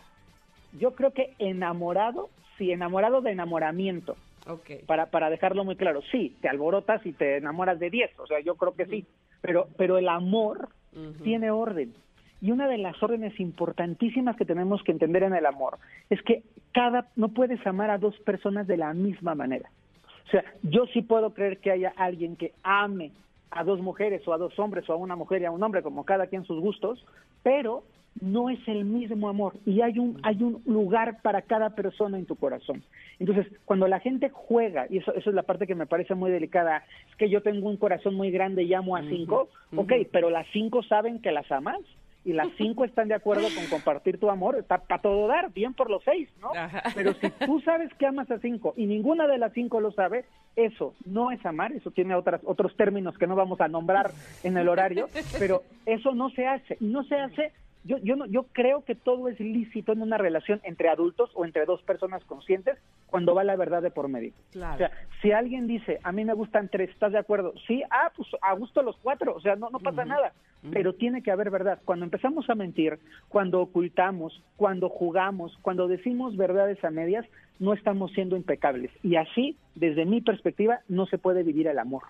Yo 0.78 0.94
creo 0.94 1.12
que 1.12 1.36
enamorado, 1.40 2.30
sí, 2.58 2.70
enamorado 2.74 3.22
de 3.22 3.32
enamoramiento, 3.32 4.18
Ok. 4.46 4.72
para, 4.86 5.06
para 5.06 5.30
dejarlo 5.30 5.64
muy 5.64 5.78
claro, 5.78 6.02
sí, 6.12 6.36
te 6.42 6.50
alborotas 6.50 7.06
y 7.06 7.14
te 7.14 7.38
enamoras 7.38 7.80
de 7.80 7.90
10, 7.90 8.20
o 8.20 8.28
sea, 8.28 8.42
yo 8.42 8.56
creo 8.56 8.76
que 8.76 8.86
sí, 8.88 9.06
pero, 9.40 9.70
pero 9.78 9.98
el 9.98 10.10
amor 10.10 10.68
tiene 11.24 11.50
orden. 11.50 11.94
Y 12.42 12.52
una 12.52 12.68
de 12.68 12.78
las 12.78 13.02
órdenes 13.02 13.40
importantísimas 13.40 14.36
que 14.36 14.46
tenemos 14.46 14.84
que 14.84 14.92
entender 14.92 15.24
en 15.24 15.36
el 15.36 15.46
amor 15.46 15.78
es 16.10 16.22
que 16.24 16.44
cada 16.74 17.08
no 17.16 17.30
puedes 17.30 17.66
amar 17.66 17.90
a 17.90 17.98
dos 17.98 18.16
personas 18.20 18.68
de 18.68 18.78
la 18.78 18.94
misma 18.94 19.36
manera. 19.36 19.70
O 20.28 20.30
sea, 20.30 20.44
yo 20.64 20.86
sí 20.88 21.02
puedo 21.02 21.34
creer 21.34 21.60
que 21.60 21.72
haya 21.72 21.94
alguien 21.96 22.36
que 22.36 22.54
ame 22.64 23.12
a 23.52 23.64
dos 23.64 23.80
mujeres 23.80 24.28
o 24.28 24.34
a 24.34 24.38
dos 24.38 24.58
hombres 24.60 24.90
o 24.90 24.94
a 24.94 24.98
una 24.98 25.16
mujer 25.16 25.42
y 25.42 25.46
a 25.46 25.52
un 25.52 25.64
hombre, 25.64 25.82
como 25.82 26.04
cada 26.04 26.28
quien 26.28 26.44
sus 26.46 26.60
gustos, 26.60 27.06
pero 27.44 27.84
no 28.22 28.50
es 28.50 28.60
el 28.68 28.86
mismo 28.86 29.28
amor 29.28 29.56
y 29.66 29.82
hay 29.82 30.00
un 30.00 30.20
hay 30.24 30.42
un 30.42 30.62
lugar 30.66 31.22
para 31.22 31.42
cada 31.42 31.72
persona 31.72 32.18
en 32.18 32.26
tu 32.26 32.36
corazón. 32.36 32.84
Entonces, 33.20 33.48
cuando 33.66 33.88
la 33.88 34.00
gente 34.00 34.30
juega, 34.30 34.88
y 34.90 35.00
eso, 35.00 35.14
eso 35.14 35.30
es 35.30 35.36
la 35.36 35.44
parte 35.44 35.68
que 35.68 35.76
me 35.76 35.86
parece 35.86 36.16
muy 36.16 36.32
delicada, 36.32 36.84
es 37.10 37.16
que 37.18 37.30
yo 37.30 37.42
tengo 37.42 37.70
un 37.70 37.78
corazón 37.78 38.16
muy 38.16 38.32
grande 38.32 38.64
y 38.64 38.74
amo 38.74 38.96
a 38.96 39.04
cinco, 39.04 39.50
ok, 39.76 39.94
pero 40.12 40.30
las 40.30 40.48
cinco 40.54 40.84
saben 40.84 41.22
que 41.22 41.32
las 41.32 41.50
amas 41.52 41.80
y 42.26 42.34
las 42.34 42.48
cinco 42.58 42.84
están 42.84 43.08
de 43.08 43.14
acuerdo 43.14 43.48
con 43.56 43.68
compartir 43.68 44.20
tu 44.20 44.30
amor, 44.32 44.58
está 44.58 44.80
para 44.80 45.02
todo 45.02 45.28
dar, 45.28 45.54
bien 45.54 45.76
por 45.76 45.92
los 45.92 46.04
seis, 46.04 46.28
¿no? 46.42 46.52
Ajá. 46.54 46.82
Pero 46.96 47.14
si 47.14 47.30
tú 47.46 47.62
sabes 47.62 47.94
que 47.94 48.08
amas 48.08 48.30
a 48.32 48.40
cinco 48.40 48.74
y 48.76 48.88
ninguna 48.88 49.28
de 49.28 49.38
las 49.38 49.54
cinco 49.54 49.80
lo 49.80 49.92
sabe, 49.92 50.26
eso 50.56 50.96
no 51.06 51.32
es 51.32 51.46
amar, 51.46 51.72
eso 51.72 51.92
tiene 51.92 52.16
otras, 52.16 52.42
otros 52.44 52.76
términos 52.76 53.16
que 53.18 53.28
no 53.28 53.36
vamos 53.36 53.62
a 53.62 53.68
nombrar 53.68 54.12
en 54.44 54.58
el 54.58 54.68
horario, 54.68 55.08
pero 55.38 55.62
eso 55.86 56.16
no 56.16 56.32
se 56.32 56.48
hace, 56.48 56.78
y 56.80 56.86
no 56.86 57.04
se 57.04 57.16
hace 57.16 57.52
yo, 57.86 57.98
yo, 58.00 58.16
no, 58.16 58.26
yo 58.26 58.48
creo 58.52 58.84
que 58.84 58.96
todo 58.96 59.30
es 59.30 59.40
lícito 59.40 59.94
en 59.94 60.02
una 60.02 60.18
relación 60.18 60.60
entre 60.64 60.90
adultos 60.90 61.30
o 61.36 61.46
entre 61.46 61.66
dos 61.66 61.82
personas 61.84 62.24
conscientes 62.26 62.78
cuando 63.06 63.36
va 63.36 63.44
la 63.44 63.56
verdad 63.56 63.84
de 63.84 63.92
por 63.92 64.08
medio. 64.08 64.34
Claro. 64.52 64.74
O 64.74 64.78
sea, 64.78 64.92
si 65.22 65.32
alguien 65.32 65.68
dice, 65.68 66.00
a 66.04 66.12
mí 66.12 66.26
me 66.26 66.34
gustan 66.34 66.68
tres, 66.70 66.90
¿estás 66.90 67.12
de 67.12 67.20
acuerdo? 67.20 67.54
Sí, 67.68 67.84
ah, 67.92 68.12
pues 68.16 68.28
a 68.42 68.54
gusto 68.54 68.82
los 68.82 68.98
cuatro, 68.98 69.36
o 69.36 69.40
sea, 69.40 69.56
no, 69.56 69.70
no 69.70 69.80
pasa 69.80 70.04
nada. 70.04 70.34
Pero 70.72 70.94
tiene 70.94 71.22
que 71.22 71.30
haber 71.30 71.52
verdad. 71.52 71.80
Cuando 71.86 72.06
empezamos 72.06 72.50
a 72.50 72.56
mentir, 72.56 72.98
cuando 73.30 73.62
ocultamos, 73.62 74.42
cuando 74.58 74.90
jugamos, 74.90 75.56
cuando 75.62 75.88
decimos 75.88 76.36
verdades 76.36 76.84
a 76.84 76.90
medias, 76.90 77.24
no 77.60 77.74
estamos 77.74 78.12
siendo 78.14 78.36
impecables. 78.36 78.90
Y 79.04 79.16
así, 79.16 79.58
desde 79.76 80.06
mi 80.06 80.22
perspectiva, 80.22 80.80
no 80.88 81.06
se 81.06 81.20
puede 81.20 81.44
vivir 81.44 81.68
el 81.68 81.78
amor. 81.78 82.02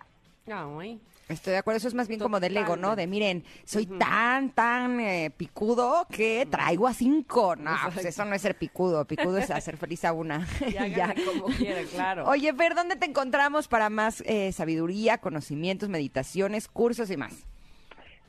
Ay, 0.47 1.01
Estoy 1.27 1.53
de 1.53 1.57
acuerdo, 1.57 1.77
eso 1.77 1.87
es 1.87 1.95
más 1.95 2.07
bien 2.07 2.19
como 2.19 2.39
del 2.39 2.55
ego, 2.55 2.75
¿no? 2.75 2.95
De 2.95 3.07
miren, 3.07 3.43
soy 3.63 3.87
tan, 3.87 4.51
tan 4.51 4.99
eh, 4.99 5.31
picudo 5.35 6.05
que 6.11 6.45
traigo 6.49 6.87
a 6.87 6.93
cinco. 6.93 7.55
No, 7.55 7.71
pues 7.93 8.05
eso 8.05 8.25
no 8.25 8.35
es 8.35 8.43
ser 8.43 8.55
picudo, 8.55 9.05
picudo 9.05 9.39
es 9.39 9.49
hacer 9.49 9.77
feliz 9.77 10.05
a 10.05 10.13
una. 10.13 10.45
ya, 10.71 10.85
Ya. 10.95 11.15
como 11.25 11.45
quieran, 11.47 11.85
claro. 11.85 12.27
Oye, 12.27 12.53
Fer, 12.53 12.75
¿dónde 12.75 12.95
te 12.95 13.07
encontramos 13.07 13.67
para 13.67 13.89
más 13.89 14.21
eh, 14.27 14.51
sabiduría, 14.51 15.17
conocimientos, 15.17 15.89
meditaciones, 15.89 16.67
cursos 16.67 17.09
y 17.09 17.17
más? 17.17 17.45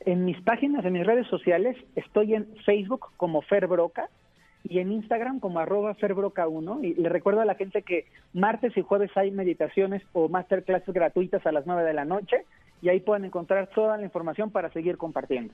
En 0.01 0.25
mis 0.25 0.41
páginas, 0.41 0.85
en 0.85 0.95
mis 0.95 1.05
redes 1.05 1.27
sociales, 1.27 1.77
estoy 1.97 2.35
en 2.35 2.47
Facebook 2.65 3.09
como 3.19 3.43
Fer 3.43 3.67
Broca 3.67 4.09
y 4.65 4.79
en 4.79 4.91
Instagram 4.91 5.39
como 5.41 5.59
arroba 5.59 5.95
ferbroca1. 5.97 6.85
Y 6.85 6.95
le 6.95 7.09
recuerdo 7.09 7.41
a 7.41 7.45
la 7.45 7.57
gente 7.57 7.83
que 7.83 8.07
martes 8.33 8.77
y 8.77 8.83
jueves 8.83 9.11
hay 9.17 9.31
meditaciones 9.31 10.03
o 10.13 10.29
masterclasses 10.29 10.95
gratuitas 10.95 11.45
a 11.47 11.53
las 11.53 11.67
9 11.67 11.83
de 11.85 11.93
la 11.93 12.05
noche 12.05 12.45
y 12.83 12.89
ahí 12.89 13.01
pueden 13.01 13.25
encontrar 13.25 13.69
toda 13.75 13.97
la 13.97 14.05
información 14.05 14.51
para 14.51 14.71
seguir 14.71 14.97
compartiendo. 14.97 15.53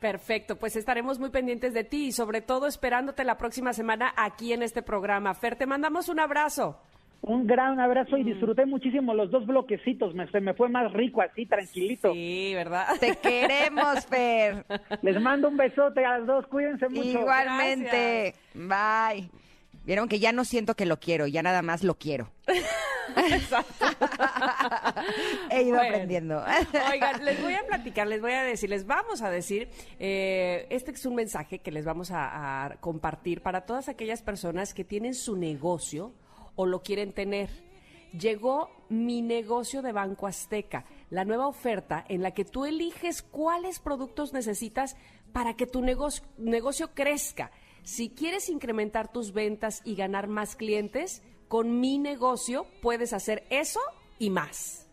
Perfecto, 0.00 0.56
pues 0.56 0.76
estaremos 0.76 1.18
muy 1.18 1.30
pendientes 1.30 1.72
de 1.72 1.84
ti 1.84 2.06
y 2.06 2.12
sobre 2.12 2.42
todo 2.42 2.66
esperándote 2.66 3.24
la 3.24 3.38
próxima 3.38 3.72
semana 3.72 4.12
aquí 4.16 4.52
en 4.52 4.62
este 4.62 4.82
programa. 4.82 5.32
Fer, 5.34 5.56
te 5.56 5.66
mandamos 5.66 6.08
un 6.08 6.20
abrazo. 6.20 6.78
Un 7.22 7.46
gran 7.46 7.80
abrazo 7.80 8.18
y 8.18 8.22
disfruté 8.22 8.66
muchísimo 8.66 9.14
los 9.14 9.30
dos 9.30 9.46
bloquecitos. 9.46 10.14
Me, 10.14 10.30
se 10.30 10.40
me 10.40 10.52
fue 10.52 10.68
más 10.68 10.92
rico 10.92 11.22
así, 11.22 11.46
tranquilito. 11.46 12.12
Sí, 12.12 12.52
¿verdad? 12.54 12.86
Te 13.00 13.16
queremos, 13.22 14.04
Fer. 14.04 14.66
Les 15.00 15.18
mando 15.22 15.48
un 15.48 15.56
besote 15.56 16.04
a 16.04 16.18
las 16.18 16.26
dos. 16.26 16.46
Cuídense 16.48 16.86
mucho. 16.90 17.20
Igualmente. 17.20 18.34
Bye. 18.52 19.30
Vieron 19.86 20.08
que 20.08 20.18
ya 20.18 20.32
no 20.32 20.44
siento 20.44 20.74
que 20.74 20.84
lo 20.84 20.98
quiero, 20.98 21.26
ya 21.26 21.42
nada 21.42 21.62
más 21.62 21.82
lo 21.82 21.94
quiero. 21.94 22.30
He 23.16 23.40
ido 25.74 25.82
Bueno. 25.82 25.94
aprendiendo. 25.94 26.44
Oigan, 26.92 27.24
les 27.24 27.42
voy 27.42 27.54
a 27.54 27.64
platicar, 27.66 28.06
les 28.06 28.20
voy 28.20 28.32
a 28.32 28.42
decir, 28.42 28.70
les 28.70 28.86
vamos 28.86 29.22
a 29.22 29.30
decir, 29.30 29.68
eh, 29.98 30.66
este 30.70 30.90
es 30.92 31.04
un 31.06 31.14
mensaje 31.14 31.58
que 31.58 31.70
les 31.70 31.84
vamos 31.84 32.10
a, 32.10 32.64
a 32.66 32.76
compartir 32.76 33.40
para 33.42 33.66
todas 33.66 33.88
aquellas 33.88 34.22
personas 34.22 34.74
que 34.74 34.84
tienen 34.84 35.14
su 35.14 35.36
negocio 35.36 36.12
o 36.56 36.66
lo 36.66 36.82
quieren 36.82 37.12
tener. 37.12 37.50
Llegó 38.18 38.70
mi 38.88 39.22
negocio 39.22 39.82
de 39.82 39.90
Banco 39.90 40.28
Azteca, 40.28 40.84
la 41.10 41.24
nueva 41.24 41.48
oferta 41.48 42.04
en 42.08 42.22
la 42.22 42.30
que 42.30 42.44
tú 42.44 42.64
eliges 42.64 43.22
cuáles 43.22 43.80
productos 43.80 44.32
necesitas 44.32 44.96
para 45.32 45.54
que 45.54 45.66
tu 45.66 45.80
negocio, 45.82 46.24
negocio 46.38 46.94
crezca. 46.94 47.50
Si 47.82 48.10
quieres 48.10 48.48
incrementar 48.48 49.10
tus 49.10 49.32
ventas 49.32 49.82
y 49.84 49.96
ganar 49.96 50.28
más 50.28 50.54
clientes, 50.54 51.22
con 51.48 51.80
mi 51.80 51.98
negocio 51.98 52.66
puedes 52.82 53.12
hacer 53.12 53.44
eso 53.50 53.80
y 54.20 54.30
más. 54.30 54.83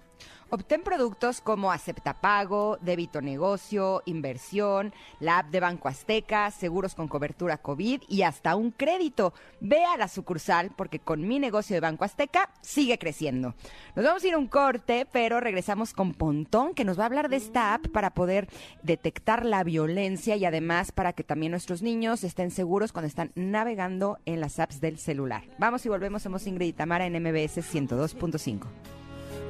Obtén 0.53 0.83
productos 0.83 1.39
como 1.39 1.71
Aceptapago, 1.71 2.77
Débito 2.81 3.21
Negocio, 3.21 4.03
Inversión, 4.05 4.93
la 5.21 5.39
app 5.39 5.49
de 5.49 5.61
Banco 5.61 5.87
Azteca, 5.87 6.51
seguros 6.51 6.93
con 6.93 7.07
cobertura 7.07 7.59
COVID 7.59 8.01
y 8.09 8.23
hasta 8.23 8.57
un 8.57 8.71
crédito. 8.71 9.33
Ve 9.61 9.85
a 9.85 9.95
la 9.95 10.09
sucursal 10.09 10.71
porque 10.75 10.99
con 10.99 11.25
mi 11.25 11.39
negocio 11.39 11.73
de 11.73 11.79
Banco 11.79 12.03
Azteca 12.03 12.49
sigue 12.59 12.97
creciendo. 12.97 13.55
Nos 13.95 14.03
vamos 14.03 14.25
a 14.25 14.27
ir 14.27 14.33
a 14.33 14.37
un 14.37 14.47
corte, 14.47 15.07
pero 15.09 15.39
regresamos 15.39 15.93
con 15.93 16.13
Pontón 16.13 16.73
que 16.73 16.83
nos 16.83 16.99
va 16.99 17.03
a 17.03 17.05
hablar 17.05 17.29
de 17.29 17.37
esta 17.37 17.73
app 17.73 17.87
para 17.87 18.09
poder 18.09 18.49
detectar 18.83 19.45
la 19.45 19.63
violencia 19.63 20.35
y 20.35 20.43
además 20.43 20.91
para 20.91 21.13
que 21.13 21.23
también 21.23 21.51
nuestros 21.51 21.81
niños 21.81 22.25
estén 22.25 22.51
seguros 22.51 22.91
cuando 22.91 23.07
están 23.07 23.31
navegando 23.35 24.19
en 24.25 24.41
las 24.41 24.59
apps 24.59 24.81
del 24.81 24.97
celular. 24.97 25.43
Vamos 25.59 25.85
y 25.85 25.89
volvemos, 25.89 26.23
somos 26.23 26.45
Ingrid 26.45 26.67
y 26.67 26.73
Tamara 26.73 27.05
en 27.05 27.13
MBS 27.13 27.59
102.5. 27.59 29.00